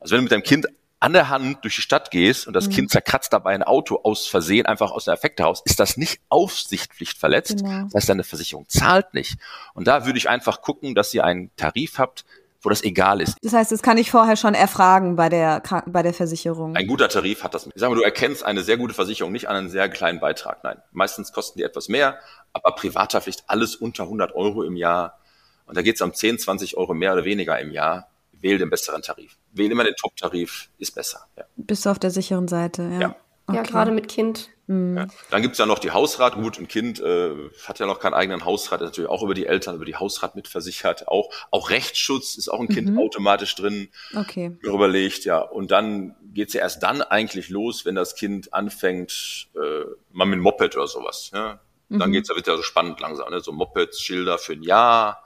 also 0.00 0.12
wenn 0.12 0.18
du 0.18 0.22
mit 0.22 0.32
deinem 0.32 0.42
Kind 0.42 0.66
an 1.04 1.12
der 1.12 1.28
Hand 1.28 1.62
durch 1.62 1.76
die 1.76 1.82
Stadt 1.82 2.10
gehst 2.10 2.46
und 2.46 2.54
das 2.54 2.68
mhm. 2.68 2.72
Kind 2.72 2.90
zerkratzt 2.90 3.32
dabei 3.32 3.54
ein 3.54 3.62
Auto 3.62 4.00
aus 4.02 4.26
Versehen 4.26 4.64
einfach 4.64 4.90
aus 4.90 5.04
der 5.04 5.12
Effekte 5.12 5.42
raus, 5.42 5.60
ist 5.66 5.78
das 5.78 5.98
nicht 5.98 6.20
Aufsichtspflicht 6.30 7.18
verletzt. 7.18 7.58
Genau. 7.58 7.84
Das 7.84 7.94
heißt, 7.94 8.08
deine 8.08 8.24
Versicherung 8.24 8.66
zahlt 8.68 9.12
nicht. 9.12 9.36
Und 9.74 9.86
da 9.86 10.06
würde 10.06 10.18
ich 10.18 10.30
einfach 10.30 10.62
gucken, 10.62 10.94
dass 10.94 11.12
ihr 11.12 11.24
einen 11.24 11.54
Tarif 11.56 11.98
habt, 11.98 12.24
wo 12.64 12.68
das 12.70 12.82
egal 12.82 13.20
ist. 13.20 13.36
Das 13.42 13.52
heißt, 13.52 13.72
das 13.72 13.82
kann 13.82 13.98
ich 13.98 14.10
vorher 14.10 14.36
schon 14.36 14.54
erfragen 14.54 15.16
bei 15.16 15.28
der, 15.28 15.62
bei 15.86 16.02
der 16.02 16.14
Versicherung. 16.14 16.76
Ein 16.76 16.86
guter 16.86 17.08
Tarif 17.08 17.42
hat 17.44 17.54
das. 17.54 17.66
Ich 17.66 17.72
sage 17.76 17.94
mal, 17.94 17.98
du 17.98 18.04
erkennst 18.04 18.44
eine 18.44 18.62
sehr 18.62 18.76
gute 18.76 18.94
Versicherung 18.94 19.32
nicht 19.32 19.48
an 19.48 19.56
einen 19.56 19.70
sehr 19.70 19.88
kleinen 19.88 20.20
Beitrag. 20.20 20.64
Nein, 20.64 20.78
meistens 20.92 21.32
kosten 21.32 21.58
die 21.58 21.64
etwas 21.64 21.88
mehr, 21.88 22.18
aber 22.52 22.74
Privathaftpflicht 22.74 23.44
alles 23.46 23.76
unter 23.76 24.04
100 24.04 24.34
Euro 24.34 24.62
im 24.62 24.76
Jahr. 24.76 25.18
Und 25.66 25.76
da 25.76 25.82
geht 25.82 25.96
es 25.96 26.02
um 26.02 26.12
10, 26.12 26.38
20 26.38 26.76
Euro 26.76 26.94
mehr 26.94 27.12
oder 27.12 27.24
weniger 27.24 27.58
im 27.58 27.70
Jahr. 27.70 28.08
Wähl 28.32 28.58
den 28.58 28.68
besseren 28.68 29.00
Tarif. 29.00 29.36
Wähl 29.52 29.70
immer 29.70 29.84
den 29.84 29.94
Top-Tarif, 29.94 30.68
ist 30.78 30.94
besser. 30.94 31.26
Ja. 31.36 31.44
Bist 31.56 31.86
du 31.86 31.90
auf 31.90 31.98
der 31.98 32.10
sicheren 32.10 32.46
Seite, 32.46 32.82
ja. 32.92 33.00
Ja, 33.00 33.16
okay. 33.46 33.56
ja 33.56 33.62
gerade 33.62 33.90
mit 33.90 34.08
Kind. 34.08 34.50
Mhm. 34.66 34.96
Ja. 34.96 35.06
Dann 35.30 35.42
gibt's 35.42 35.58
ja 35.58 35.66
noch 35.66 35.78
die 35.78 35.90
Hausrat. 35.90 36.34
Gut, 36.34 36.58
ein 36.58 36.68
Kind 36.68 37.00
äh, 37.00 37.50
hat 37.66 37.78
ja 37.78 37.86
noch 37.86 38.00
keinen 38.00 38.14
eigenen 38.14 38.44
Hausrat, 38.44 38.80
ist 38.80 38.86
natürlich 38.86 39.10
auch 39.10 39.22
über 39.22 39.34
die 39.34 39.46
Eltern, 39.46 39.76
über 39.76 39.84
die 39.84 39.96
Hausrat 39.96 40.36
mitversichert. 40.36 41.08
Auch, 41.08 41.30
auch 41.50 41.70
Rechtsschutz 41.70 42.36
ist 42.36 42.48
auch 42.48 42.60
ein 42.60 42.68
Kind 42.68 42.90
mhm. 42.90 42.98
automatisch 42.98 43.54
drin. 43.54 43.88
Okay. 44.14 44.56
Überlegt, 44.62 45.24
ja. 45.24 45.38
Und 45.38 45.70
dann 45.70 46.16
geht's 46.32 46.54
ja 46.54 46.60
erst 46.60 46.82
dann 46.82 47.02
eigentlich 47.02 47.50
los, 47.50 47.84
wenn 47.84 47.94
das 47.94 48.14
Kind 48.14 48.54
anfängt, 48.54 49.48
äh, 49.54 49.84
mal 50.12 50.24
mit 50.24 50.38
dem 50.38 50.42
Moped 50.42 50.76
oder 50.76 50.86
sowas. 50.86 51.30
Ja? 51.32 51.60
Dann 51.90 52.08
mhm. 52.08 52.12
geht's 52.12 52.28
ja, 52.28 52.34
wird 52.34 52.46
ja 52.46 52.56
so 52.56 52.62
spannend 52.62 53.00
langsam. 53.00 53.30
Ne? 53.30 53.40
So 53.40 53.52
Mopeds, 53.52 54.00
Schilder 54.00 54.38
für 54.38 54.54
ein 54.54 54.62
Jahr 54.62 55.24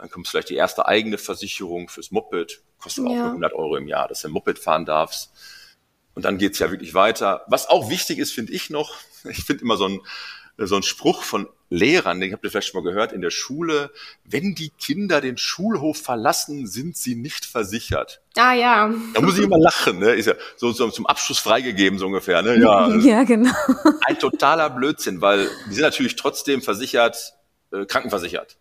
dann 0.00 0.08
kommt 0.08 0.28
vielleicht 0.28 0.48
die 0.48 0.56
erste 0.56 0.86
eigene 0.86 1.18
Versicherung 1.18 1.90
fürs 1.90 2.10
Moped, 2.10 2.62
kostet 2.78 3.04
ja. 3.04 3.10
auch 3.10 3.16
nur 3.16 3.26
100 3.26 3.52
Euro 3.52 3.76
im 3.76 3.86
Jahr, 3.86 4.08
dass 4.08 4.22
du 4.22 4.28
ein 4.28 4.32
Moped 4.32 4.58
fahren 4.58 4.86
darfst. 4.86 5.30
Und 6.14 6.24
dann 6.24 6.38
geht's 6.38 6.58
ja 6.58 6.70
wirklich 6.70 6.94
weiter. 6.94 7.44
Was 7.46 7.68
auch 7.68 7.90
wichtig 7.90 8.18
ist, 8.18 8.32
finde 8.32 8.52
ich 8.52 8.70
noch, 8.70 8.96
ich 9.24 9.44
finde 9.44 9.62
immer 9.62 9.76
so 9.76 9.86
ein, 9.86 10.00
so 10.58 10.76
ein 10.76 10.82
Spruch 10.82 11.22
von 11.22 11.48
Lehrern, 11.70 12.20
den 12.20 12.32
habt 12.32 12.44
ihr 12.44 12.50
vielleicht 12.50 12.68
schon 12.68 12.82
mal 12.82 12.90
gehört, 12.90 13.12
in 13.12 13.20
der 13.20 13.30
Schule, 13.30 13.92
wenn 14.24 14.56
die 14.56 14.70
Kinder 14.70 15.20
den 15.20 15.38
Schulhof 15.38 16.02
verlassen, 16.02 16.66
sind 16.66 16.96
sie 16.96 17.14
nicht 17.14 17.46
versichert. 17.46 18.20
Ah 18.36 18.52
ja. 18.52 18.92
Da 19.14 19.20
muss 19.20 19.38
ich 19.38 19.44
immer 19.44 19.58
lachen, 19.58 20.00
ne? 20.00 20.12
Ist 20.14 20.26
ja 20.26 20.34
so, 20.56 20.72
so 20.72 20.90
zum 20.90 21.06
Abschluss 21.06 21.38
freigegeben, 21.38 21.98
so 21.98 22.06
ungefähr, 22.06 22.42
ne? 22.42 22.58
Ja, 22.60 22.88
ja 22.96 23.22
genau. 23.22 23.54
Ein 24.04 24.18
totaler 24.18 24.68
Blödsinn, 24.68 25.20
weil 25.20 25.48
die 25.68 25.74
sind 25.74 25.82
natürlich 25.82 26.16
trotzdem 26.16 26.60
versichert, 26.60 27.34
äh, 27.72 27.86
krankenversichert. 27.86 28.58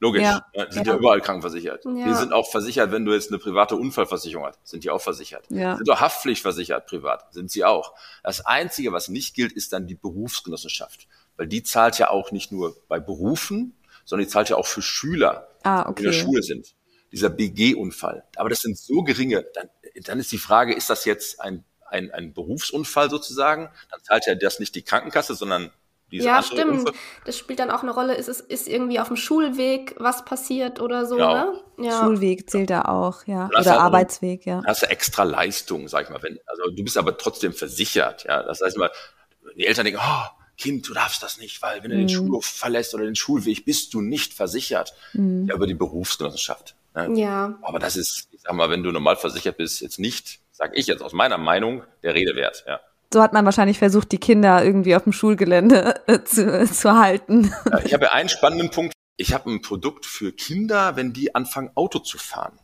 Logisch. 0.00 0.22
Ja. 0.22 0.46
Die 0.54 0.74
sind 0.74 0.86
ja. 0.86 0.92
ja 0.92 0.98
überall 0.98 1.20
krankenversichert. 1.20 1.84
Ja. 1.84 2.06
Die 2.06 2.14
sind 2.14 2.32
auch 2.32 2.48
versichert, 2.50 2.92
wenn 2.92 3.04
du 3.04 3.12
jetzt 3.12 3.30
eine 3.30 3.38
private 3.38 3.74
Unfallversicherung 3.74 4.46
hast. 4.46 4.60
Sind 4.64 4.84
die 4.84 4.90
auch 4.90 5.00
versichert. 5.00 5.44
Ja. 5.48 5.76
Sind 5.76 5.90
auch 5.90 6.00
haftpflichtversichert 6.00 6.86
privat. 6.86 7.32
Sind 7.34 7.50
sie 7.50 7.64
auch. 7.64 7.94
Das 8.22 8.46
Einzige, 8.46 8.92
was 8.92 9.08
nicht 9.08 9.34
gilt, 9.34 9.52
ist 9.52 9.72
dann 9.72 9.86
die 9.86 9.96
Berufsgenossenschaft. 9.96 11.08
Weil 11.36 11.48
die 11.48 11.62
zahlt 11.62 11.98
ja 11.98 12.10
auch 12.10 12.30
nicht 12.30 12.52
nur 12.52 12.76
bei 12.88 13.00
Berufen, 13.00 13.76
sondern 14.04 14.26
die 14.26 14.32
zahlt 14.32 14.48
ja 14.48 14.56
auch 14.56 14.66
für 14.66 14.82
Schüler, 14.82 15.48
ah, 15.64 15.82
okay. 15.82 15.94
die 15.94 16.04
in 16.04 16.12
der 16.12 16.18
Schule 16.18 16.42
sind. 16.42 16.74
Dieser 17.10 17.30
BG-Unfall. 17.30 18.24
Aber 18.36 18.48
das 18.50 18.60
sind 18.60 18.78
so 18.78 19.02
geringe, 19.02 19.46
dann, 19.54 19.68
dann 20.04 20.20
ist 20.20 20.30
die 20.30 20.38
Frage, 20.38 20.74
ist 20.74 20.90
das 20.90 21.06
jetzt 21.06 21.40
ein, 21.40 21.64
ein, 21.86 22.10
ein 22.12 22.34
Berufsunfall 22.34 23.10
sozusagen? 23.10 23.70
Dann 23.90 24.00
zahlt 24.02 24.26
ja 24.26 24.34
das 24.34 24.60
nicht 24.60 24.74
die 24.74 24.82
Krankenkasse, 24.82 25.34
sondern 25.34 25.70
ja, 26.10 26.42
stimmt. 26.42 26.80
Unfall. 26.80 26.94
Das 27.24 27.36
spielt 27.36 27.58
dann 27.58 27.70
auch 27.70 27.82
eine 27.82 27.92
Rolle. 27.92 28.14
Ist 28.14 28.28
es 28.28 28.40
ist 28.40 28.68
irgendwie 28.68 29.00
auf 29.00 29.08
dem 29.08 29.16
Schulweg 29.16 29.94
was 29.98 30.24
passiert 30.24 30.80
oder 30.80 31.06
so, 31.06 31.16
genau. 31.16 31.32
ne? 31.32 31.60
Ja. 31.78 32.00
Schulweg 32.00 32.48
zählt 32.50 32.70
da 32.70 32.82
auch, 32.82 33.26
ja. 33.26 33.48
Oder 33.58 33.80
Arbeitsweg, 33.80 34.46
ja. 34.46 34.62
Hast 34.66 34.82
du 34.82 34.86
extra 34.90 35.22
Leistung, 35.22 35.88
sag 35.88 36.04
ich 36.04 36.10
mal. 36.10 36.22
Wenn, 36.22 36.38
also 36.46 36.70
du 36.70 36.82
bist 36.82 36.96
aber 36.96 37.16
trotzdem 37.16 37.52
versichert, 37.52 38.24
ja. 38.24 38.42
Das 38.42 38.60
heißt 38.60 38.76
mal, 38.78 38.90
die 39.56 39.66
Eltern 39.66 39.84
denken, 39.84 40.00
oh, 40.02 40.38
Kind, 40.58 40.88
du 40.88 40.94
darfst 40.94 41.22
das 41.22 41.38
nicht, 41.38 41.62
weil 41.62 41.82
wenn 41.84 41.90
du 41.90 41.96
mhm. 41.96 42.00
den 42.00 42.08
Schulhof 42.08 42.44
verlässt 42.44 42.92
oder 42.94 43.04
den 43.04 43.14
Schulweg, 43.14 43.64
bist 43.64 43.94
du 43.94 44.00
nicht 44.00 44.34
versichert. 44.34 44.92
Mhm. 45.12 45.46
Ja, 45.46 45.54
über 45.54 45.68
die 45.68 45.74
Berufsgenossenschaft. 45.74 46.74
Ne? 46.96 47.20
Ja. 47.20 47.58
Aber 47.62 47.78
das 47.78 47.96
ist, 47.96 48.28
ich 48.32 48.40
sag 48.40 48.54
mal, 48.54 48.68
wenn 48.68 48.82
du 48.82 48.90
normal 48.90 49.16
versichert 49.16 49.56
bist, 49.56 49.80
jetzt 49.80 50.00
nicht, 50.00 50.40
sag 50.50 50.76
ich 50.76 50.88
jetzt 50.88 51.02
aus 51.02 51.12
meiner 51.12 51.38
Meinung, 51.38 51.84
der 52.02 52.14
Rede 52.14 52.34
wert, 52.34 52.64
ja. 52.66 52.80
So 53.12 53.22
hat 53.22 53.32
man 53.32 53.44
wahrscheinlich 53.44 53.78
versucht, 53.78 54.12
die 54.12 54.18
Kinder 54.18 54.64
irgendwie 54.64 54.94
auf 54.94 55.04
dem 55.04 55.12
Schulgelände 55.12 56.06
äh, 56.06 56.22
zu, 56.24 56.66
zu 56.66 56.96
halten. 56.96 57.52
Ja, 57.70 57.80
ich 57.84 57.94
habe 57.94 58.04
ja 58.04 58.12
einen 58.12 58.28
spannenden 58.28 58.70
Punkt. 58.70 58.92
Ich 59.16 59.32
habe 59.32 59.50
ein 59.50 59.62
Produkt 59.62 60.06
für 60.06 60.32
Kinder, 60.32 60.96
wenn 60.96 61.12
die 61.12 61.34
anfangen, 61.34 61.70
Auto 61.74 61.98
zu 61.98 62.18
fahren. 62.18 62.58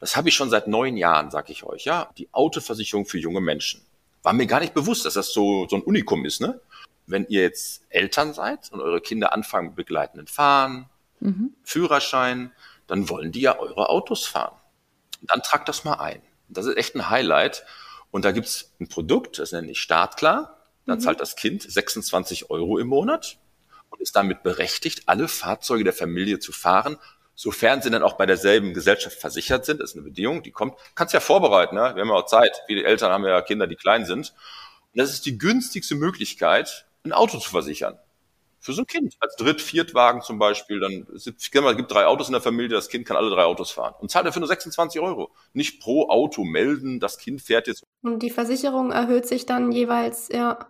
Das 0.00 0.16
habe 0.16 0.28
ich 0.28 0.34
schon 0.34 0.50
seit 0.50 0.66
neun 0.66 0.96
Jahren, 0.96 1.30
sag 1.30 1.50
ich 1.50 1.62
euch, 1.62 1.84
ja. 1.84 2.10
Die 2.18 2.32
Autoversicherung 2.32 3.06
für 3.06 3.18
junge 3.18 3.40
Menschen. 3.40 3.82
War 4.22 4.32
mir 4.32 4.46
gar 4.46 4.60
nicht 4.60 4.74
bewusst, 4.74 5.04
dass 5.04 5.14
das 5.14 5.32
so, 5.32 5.68
so 5.68 5.76
ein 5.76 5.82
Unikum 5.82 6.24
ist, 6.24 6.40
ne? 6.40 6.60
wenn 7.06 7.26
ihr 7.28 7.42
jetzt 7.42 7.84
Eltern 7.88 8.32
seid 8.32 8.70
und 8.72 8.80
eure 8.80 9.00
Kinder 9.00 9.32
anfangen 9.32 9.68
mit 9.68 9.76
begleitenden 9.76 10.26
Fahren, 10.26 10.88
mhm. 11.20 11.54
Führerschein, 11.64 12.52
dann 12.86 13.08
wollen 13.08 13.32
die 13.32 13.42
ja 13.42 13.58
eure 13.58 13.88
Autos 13.88 14.26
fahren. 14.26 14.56
Dann 15.22 15.42
tragt 15.42 15.68
das 15.68 15.84
mal 15.84 15.94
ein. 15.94 16.20
Das 16.48 16.66
ist 16.66 16.76
echt 16.76 16.94
ein 16.94 17.10
Highlight. 17.10 17.64
Und 18.12 18.24
da 18.24 18.30
gibt's 18.30 18.72
ein 18.78 18.88
Produkt, 18.88 19.40
das 19.40 19.50
nenne 19.50 19.72
ich 19.72 19.80
Startklar. 19.80 20.58
Dann 20.86 20.98
mhm. 20.98 21.02
zahlt 21.02 21.20
das 21.20 21.34
Kind 21.34 21.62
26 21.62 22.50
Euro 22.50 22.78
im 22.78 22.86
Monat 22.86 23.38
und 23.90 24.00
ist 24.00 24.14
damit 24.14 24.44
berechtigt, 24.44 25.04
alle 25.06 25.26
Fahrzeuge 25.26 25.82
der 25.82 25.92
Familie 25.92 26.38
zu 26.38 26.52
fahren, 26.52 26.98
sofern 27.34 27.82
sie 27.82 27.90
dann 27.90 28.02
auch 28.02 28.14
bei 28.14 28.26
derselben 28.26 28.74
Gesellschaft 28.74 29.18
versichert 29.18 29.64
sind. 29.64 29.80
Das 29.80 29.90
ist 29.90 29.96
eine 29.96 30.04
Bedingung, 30.04 30.42
die 30.42 30.52
kommt. 30.52 30.74
Kannst 30.94 31.14
ja 31.14 31.20
vorbereiten, 31.20 31.74
ne? 31.74 31.92
wir 31.94 32.02
haben 32.02 32.08
ja 32.08 32.14
auch 32.14 32.26
Zeit. 32.26 32.62
Viele 32.66 32.84
Eltern 32.84 33.10
haben 33.10 33.24
ja 33.24 33.40
Kinder, 33.40 33.66
die 33.66 33.76
klein 33.76 34.04
sind. 34.04 34.34
Und 34.92 35.00
das 35.00 35.10
ist 35.10 35.24
die 35.24 35.38
günstigste 35.38 35.94
Möglichkeit, 35.94 36.86
ein 37.04 37.12
Auto 37.12 37.38
zu 37.38 37.48
versichern. 37.48 37.98
Für 38.62 38.72
so 38.72 38.82
ein 38.82 38.86
Kind. 38.86 39.16
Als 39.18 39.34
Dritt-, 39.34 39.60
Viertwagen 39.60 40.22
zum 40.22 40.38
Beispiel, 40.38 40.78
dann 40.78 41.04
es 41.14 41.24
gibt 41.24 41.90
drei 41.90 42.06
Autos 42.06 42.28
in 42.28 42.32
der 42.32 42.40
Familie, 42.40 42.76
das 42.76 42.88
Kind 42.88 43.04
kann 43.04 43.16
alle 43.16 43.28
drei 43.28 43.42
Autos 43.42 43.72
fahren. 43.72 43.94
Und 43.98 44.12
zahlt 44.12 44.24
dafür 44.24 44.38
nur 44.38 44.46
26 44.46 45.00
Euro. 45.00 45.32
Nicht 45.52 45.80
pro 45.80 46.08
Auto 46.08 46.44
melden, 46.44 47.00
das 47.00 47.18
Kind 47.18 47.42
fährt 47.42 47.66
jetzt. 47.66 47.84
Und 48.02 48.20
die 48.20 48.30
Versicherung 48.30 48.92
erhöht 48.92 49.26
sich 49.26 49.46
dann 49.46 49.72
jeweils, 49.72 50.28
ja. 50.28 50.60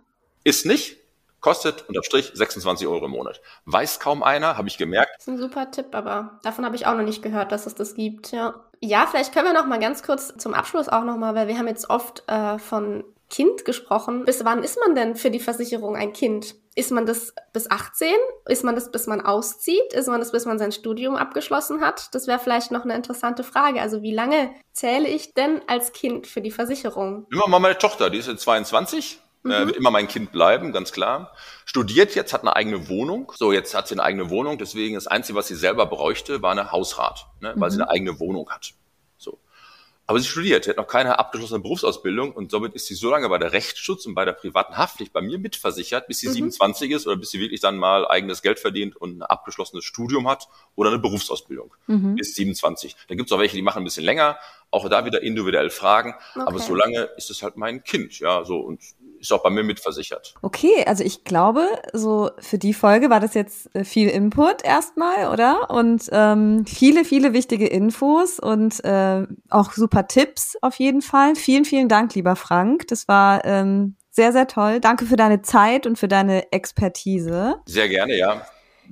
Ist 0.43 0.65
nicht. 0.65 0.97
Kostet 1.39 1.87
unterm 1.87 2.03
Strich 2.03 2.31
26 2.33 2.87
Euro 2.87 3.05
im 3.05 3.11
Monat. 3.11 3.41
Weiß 3.65 3.99
kaum 3.99 4.23
einer, 4.23 4.57
habe 4.57 4.69
ich 4.69 4.79
gemerkt. 4.79 5.11
Das 5.17 5.27
ist 5.27 5.33
ein 5.33 5.37
super 5.37 5.69
Tipp, 5.69 5.87
aber 5.91 6.39
davon 6.41 6.65
habe 6.65 6.75
ich 6.75 6.87
auch 6.87 6.95
noch 6.95 7.03
nicht 7.03 7.21
gehört, 7.21 7.51
dass 7.51 7.67
es 7.67 7.75
das 7.75 7.93
gibt, 7.93 8.31
ja. 8.31 8.55
Ja, 8.79 9.05
vielleicht 9.05 9.33
können 9.33 9.45
wir 9.45 9.53
noch 9.53 9.67
mal 9.67 9.79
ganz 9.79 10.01
kurz 10.01 10.35
zum 10.37 10.55
Abschluss 10.55 10.89
auch 10.89 11.03
noch 11.03 11.17
mal, 11.17 11.35
weil 11.35 11.47
wir 11.47 11.59
haben 11.59 11.67
jetzt 11.67 11.91
oft 11.91 12.23
äh, 12.27 12.57
von 12.57 13.03
Kind 13.29 13.65
gesprochen. 13.65 14.25
Bis 14.25 14.43
wann 14.45 14.63
ist 14.63 14.79
man 14.79 14.95
denn 14.95 15.15
für 15.15 15.29
die 15.29 15.39
Versicherung 15.39 15.95
ein 15.95 16.11
Kind? 16.13 16.55
Ist 16.75 16.91
man 16.91 17.05
das 17.05 17.33
bis 17.51 17.69
18? 17.69 18.07
Ist 18.47 18.63
man 18.63 18.75
das, 18.75 18.91
bis 18.91 19.07
man 19.07 19.21
auszieht? 19.21 19.93
Ist 19.93 20.07
man 20.07 20.19
das, 20.19 20.31
bis 20.31 20.45
man 20.45 20.57
sein 20.57 20.71
Studium 20.71 21.15
abgeschlossen 21.15 21.81
hat? 21.81 22.13
Das 22.13 22.27
wäre 22.27 22.39
vielleicht 22.39 22.71
noch 22.71 22.83
eine 22.83 22.95
interessante 22.95 23.43
Frage. 23.43 23.81
Also 23.81 24.01
wie 24.01 24.13
lange 24.13 24.51
zähle 24.71 25.07
ich 25.07 25.33
denn 25.33 25.61
als 25.67 25.93
Kind 25.93 26.27
für 26.27 26.41
die 26.41 26.51
Versicherung? 26.51 27.27
Immer 27.31 27.47
mal 27.47 27.59
meine 27.59 27.77
Tochter, 27.77 28.09
die 28.09 28.17
ist 28.17 28.27
jetzt 28.27 28.41
22. 28.41 29.19
Äh, 29.45 29.47
mhm. 29.47 29.51
Äh, 29.51 29.65
wird 29.67 29.77
immer 29.77 29.91
mein 29.91 30.07
Kind 30.07 30.31
bleiben, 30.31 30.71
ganz 30.71 30.91
klar. 30.91 31.33
Studiert 31.65 32.15
jetzt, 32.15 32.33
hat 32.33 32.41
eine 32.41 32.55
eigene 32.55 32.89
Wohnung. 32.89 33.31
So, 33.35 33.51
jetzt 33.51 33.75
hat 33.75 33.87
sie 33.87 33.95
eine 33.95 34.03
eigene 34.03 34.29
Wohnung. 34.29 34.57
Deswegen 34.57 34.95
das 34.95 35.07
Einzige, 35.07 35.37
was 35.37 35.47
sie 35.47 35.55
selber 35.55 35.85
bräuchte, 35.85 36.41
war 36.41 36.51
eine 36.51 36.71
Hausrat, 36.71 37.27
ne, 37.39 37.53
weil 37.55 37.69
mhm. 37.69 37.73
sie 37.73 37.81
eine 37.81 37.89
eigene 37.89 38.19
Wohnung 38.19 38.49
hat. 38.49 38.73
Aber 40.05 40.19
sie 40.19 40.27
studiert, 40.27 40.65
sie 40.65 40.69
hat 40.69 40.77
noch 40.77 40.87
keine 40.87 41.17
abgeschlossene 41.17 41.61
Berufsausbildung 41.61 42.33
und 42.33 42.51
somit 42.51 42.73
ist 42.73 42.87
sie 42.87 42.95
so 42.95 43.09
lange 43.09 43.29
bei 43.29 43.37
der 43.37 43.53
Rechtsschutz 43.53 44.05
und 44.05 44.15
bei 44.15 44.25
der 44.25 44.33
privaten 44.33 44.75
Haftpflicht 44.75 45.13
bei 45.13 45.21
mir 45.21 45.39
mitversichert, 45.39 46.07
bis 46.07 46.19
sie 46.19 46.27
mhm. 46.27 46.33
27 46.51 46.91
ist 46.91 47.07
oder 47.07 47.15
bis 47.15 47.31
sie 47.31 47.39
wirklich 47.39 47.61
dann 47.61 47.77
mal 47.77 48.05
eigenes 48.07 48.41
Geld 48.41 48.59
verdient 48.59 48.97
und 48.97 49.19
ein 49.19 49.21
abgeschlossenes 49.21 49.85
Studium 49.85 50.27
hat 50.27 50.49
oder 50.75 50.89
eine 50.89 50.99
Berufsausbildung 50.99 51.73
mhm. 51.87 52.15
bis 52.15 52.35
27. 52.35 52.97
Dann 53.07 53.17
gibt 53.17 53.29
es 53.29 53.33
auch 53.33 53.39
welche, 53.39 53.55
die 53.55 53.61
machen 53.61 53.79
ein 53.81 53.85
bisschen 53.85 54.03
länger, 54.03 54.37
auch 54.71 54.89
da 54.89 55.05
wieder 55.05 55.21
individuell 55.21 55.69
fragen, 55.69 56.15
okay. 56.35 56.45
aber 56.47 56.59
so 56.59 56.75
lange 56.75 57.09
ist 57.15 57.29
es 57.29 57.41
halt 57.41 57.55
mein 57.55 57.83
Kind, 57.83 58.19
ja, 58.19 58.43
so 58.43 58.59
und 58.59 58.81
ist 59.23 59.31
auch 59.31 59.43
bei 59.43 59.49
mir 59.49 59.63
mitversichert. 59.63 60.35
Okay, 60.41 60.83
also 60.85 61.03
ich 61.03 61.23
glaube, 61.23 61.67
so 61.93 62.29
für 62.39 62.57
die 62.57 62.73
Folge 62.73 63.09
war 63.09 63.19
das 63.19 63.33
jetzt 63.33 63.73
äh, 63.75 63.83
viel 63.83 64.09
Input 64.09 64.63
erstmal, 64.63 65.31
oder? 65.31 65.69
Und 65.69 66.09
ähm, 66.11 66.65
viele, 66.65 67.05
viele 67.05 67.33
wichtige 67.33 67.67
Infos 67.67 68.39
und 68.39 68.83
äh, 68.83 69.25
auch 69.49 69.71
super 69.71 70.07
Tipps 70.07 70.57
auf 70.61 70.75
jeden 70.75 71.01
Fall. 71.01 71.35
Vielen, 71.35 71.65
vielen 71.65 71.89
Dank, 71.89 72.13
lieber 72.15 72.35
Frank. 72.35 72.87
Das 72.89 73.07
war 73.07 73.43
ähm, 73.45 73.95
sehr, 74.11 74.31
sehr 74.31 74.47
toll. 74.47 74.79
Danke 74.79 75.05
für 75.05 75.15
deine 75.15 75.41
Zeit 75.41 75.87
und 75.87 75.97
für 75.97 76.07
deine 76.07 76.51
Expertise. 76.51 77.55
Sehr 77.65 77.89
gerne, 77.89 78.17
ja. 78.17 78.45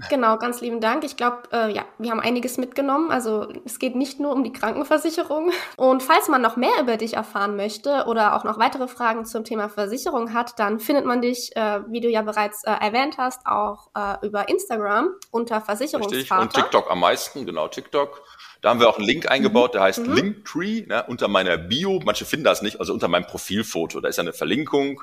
Genau, 0.10 0.38
ganz 0.38 0.62
lieben 0.62 0.82
Dank. 0.82 1.04
Ich 1.04 1.18
glaube, 1.18 1.44
äh, 1.52 1.74
ja, 1.74 1.86
wir 1.98 2.12
haben 2.12 2.20
einiges 2.20 2.58
mitgenommen. 2.58 3.12
Also 3.12 3.48
es 3.66 3.80
geht 3.80 3.96
nicht 3.96 4.20
nur 4.20 4.32
um 4.34 4.44
die 4.44 4.52
Krankenversicherung. 4.52 5.52
Und 5.78 6.04
falls 6.04 6.28
man 6.28 6.42
noch 6.42 6.56
mehr 6.56 6.80
über 6.80 6.98
dich 6.98 7.16
erfahren 7.16 7.56
möchte 7.56 8.06
oder 8.08 8.36
auch 8.36 8.44
noch 8.44 8.60
weitere 8.60 8.88
Fragen 8.88 9.26
zum 9.26 9.44
Thema 9.44 9.70
Versicherung 9.70 10.34
hat, 10.34 10.60
dann 10.60 10.80
findet 10.80 11.06
man 11.06 11.22
dich, 11.22 11.56
äh, 11.56 11.82
wie 11.88 12.02
du 12.02 12.10
ja 12.10 12.22
bereits 12.22 12.64
äh, 12.64 12.72
erwähnt 12.72 13.18
hast, 13.18 13.46
auch 13.46 13.90
äh, 13.96 14.26
über 14.26 14.50
Instagram 14.50 15.10
unter 15.32 15.62
Versicherungsvater. 15.62 16.18
Richtig. 16.18 16.42
Und 16.42 16.54
TikTok 16.54 16.92
am 16.92 17.00
meisten, 17.00 17.46
genau, 17.46 17.68
TikTok. 17.68 18.24
Da 18.62 18.70
haben 18.70 18.80
wir 18.80 18.90
auch 18.90 18.98
einen 18.98 19.08
Link 19.08 19.30
eingebaut, 19.30 19.74
der 19.74 19.82
heißt 19.82 20.06
mhm. 20.06 20.14
Linktree, 20.14 20.86
ne, 20.86 21.04
unter 21.08 21.28
meiner 21.28 21.58
Bio. 21.58 22.00
Manche 22.06 22.26
finden 22.26 22.46
das 22.46 22.62
nicht, 22.62 22.80
also 22.80 22.94
unter 22.94 23.08
meinem 23.08 23.26
Profilfoto. 23.26 24.00
Da 24.02 24.08
ist 24.08 24.20
eine 24.20 24.34
Verlinkung 24.34 25.02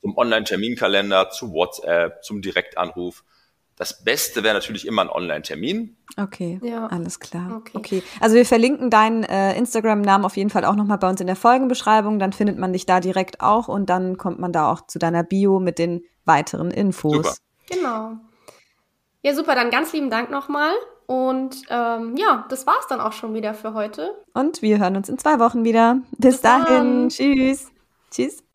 zum 0.00 0.16
Online-Terminkalender, 0.16 1.30
zu 1.30 1.52
WhatsApp, 1.52 2.24
zum 2.24 2.40
Direktanruf. 2.40 3.24
Das 3.76 4.02
Beste 4.02 4.42
wäre 4.42 4.54
natürlich 4.54 4.86
immer 4.86 5.02
ein 5.02 5.10
Online-Termin. 5.10 5.96
Okay, 6.16 6.58
ja. 6.62 6.86
alles 6.86 7.20
klar. 7.20 7.56
Okay. 7.56 7.76
okay. 7.76 8.02
Also 8.20 8.34
wir 8.34 8.46
verlinken 8.46 8.88
deinen 8.88 9.22
äh, 9.22 9.56
Instagram-Namen 9.56 10.24
auf 10.24 10.36
jeden 10.38 10.48
Fall 10.48 10.64
auch 10.64 10.74
nochmal 10.74 10.96
bei 10.96 11.10
uns 11.10 11.20
in 11.20 11.26
der 11.26 11.36
Folgenbeschreibung. 11.36 12.18
Dann 12.18 12.32
findet 12.32 12.58
man 12.58 12.72
dich 12.72 12.86
da 12.86 13.00
direkt 13.00 13.42
auch 13.42 13.68
und 13.68 13.90
dann 13.90 14.16
kommt 14.16 14.38
man 14.38 14.50
da 14.50 14.72
auch 14.72 14.86
zu 14.86 14.98
deiner 14.98 15.22
Bio 15.22 15.60
mit 15.60 15.78
den 15.78 16.02
weiteren 16.24 16.70
Infos. 16.70 17.16
Super. 17.16 17.34
Genau. 17.68 18.12
Ja, 19.22 19.34
super. 19.34 19.54
Dann 19.54 19.70
ganz 19.70 19.92
lieben 19.92 20.08
Dank 20.08 20.30
nochmal. 20.30 20.72
Und 21.06 21.62
ähm, 21.68 22.16
ja, 22.16 22.46
das 22.48 22.66
war's 22.66 22.86
dann 22.88 23.00
auch 23.00 23.12
schon 23.12 23.34
wieder 23.34 23.52
für 23.52 23.74
heute. 23.74 24.14
Und 24.32 24.62
wir 24.62 24.78
hören 24.78 24.96
uns 24.96 25.08
in 25.08 25.18
zwei 25.18 25.38
Wochen 25.38 25.64
wieder. 25.64 26.00
Bis, 26.12 26.36
Bis 26.36 26.40
dahin. 26.40 26.66
Dann. 26.66 27.08
Tschüss. 27.10 27.70
Tschüss. 28.10 28.45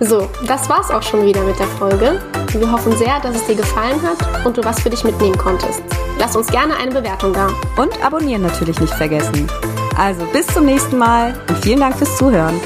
So, 0.00 0.28
das 0.46 0.68
war's 0.68 0.90
auch 0.90 1.02
schon 1.02 1.24
wieder 1.24 1.42
mit 1.42 1.58
der 1.58 1.66
Folge. 1.66 2.20
Wir 2.52 2.70
hoffen 2.70 2.96
sehr, 2.96 3.18
dass 3.20 3.36
es 3.36 3.46
dir 3.46 3.56
gefallen 3.56 4.00
hat 4.02 4.44
und 4.44 4.56
du 4.56 4.64
was 4.64 4.80
für 4.80 4.90
dich 4.90 5.04
mitnehmen 5.04 5.38
konntest. 5.38 5.82
Lass 6.18 6.36
uns 6.36 6.48
gerne 6.48 6.76
eine 6.76 6.92
Bewertung 6.92 7.32
da. 7.32 7.48
Und 7.76 8.02
abonnieren 8.04 8.42
natürlich 8.42 8.78
nicht 8.80 8.94
vergessen. 8.94 9.46
Also 9.96 10.24
bis 10.32 10.46
zum 10.48 10.66
nächsten 10.66 10.98
Mal 10.98 11.34
und 11.48 11.58
vielen 11.58 11.80
Dank 11.80 11.96
fürs 11.96 12.16
Zuhören. 12.16 12.60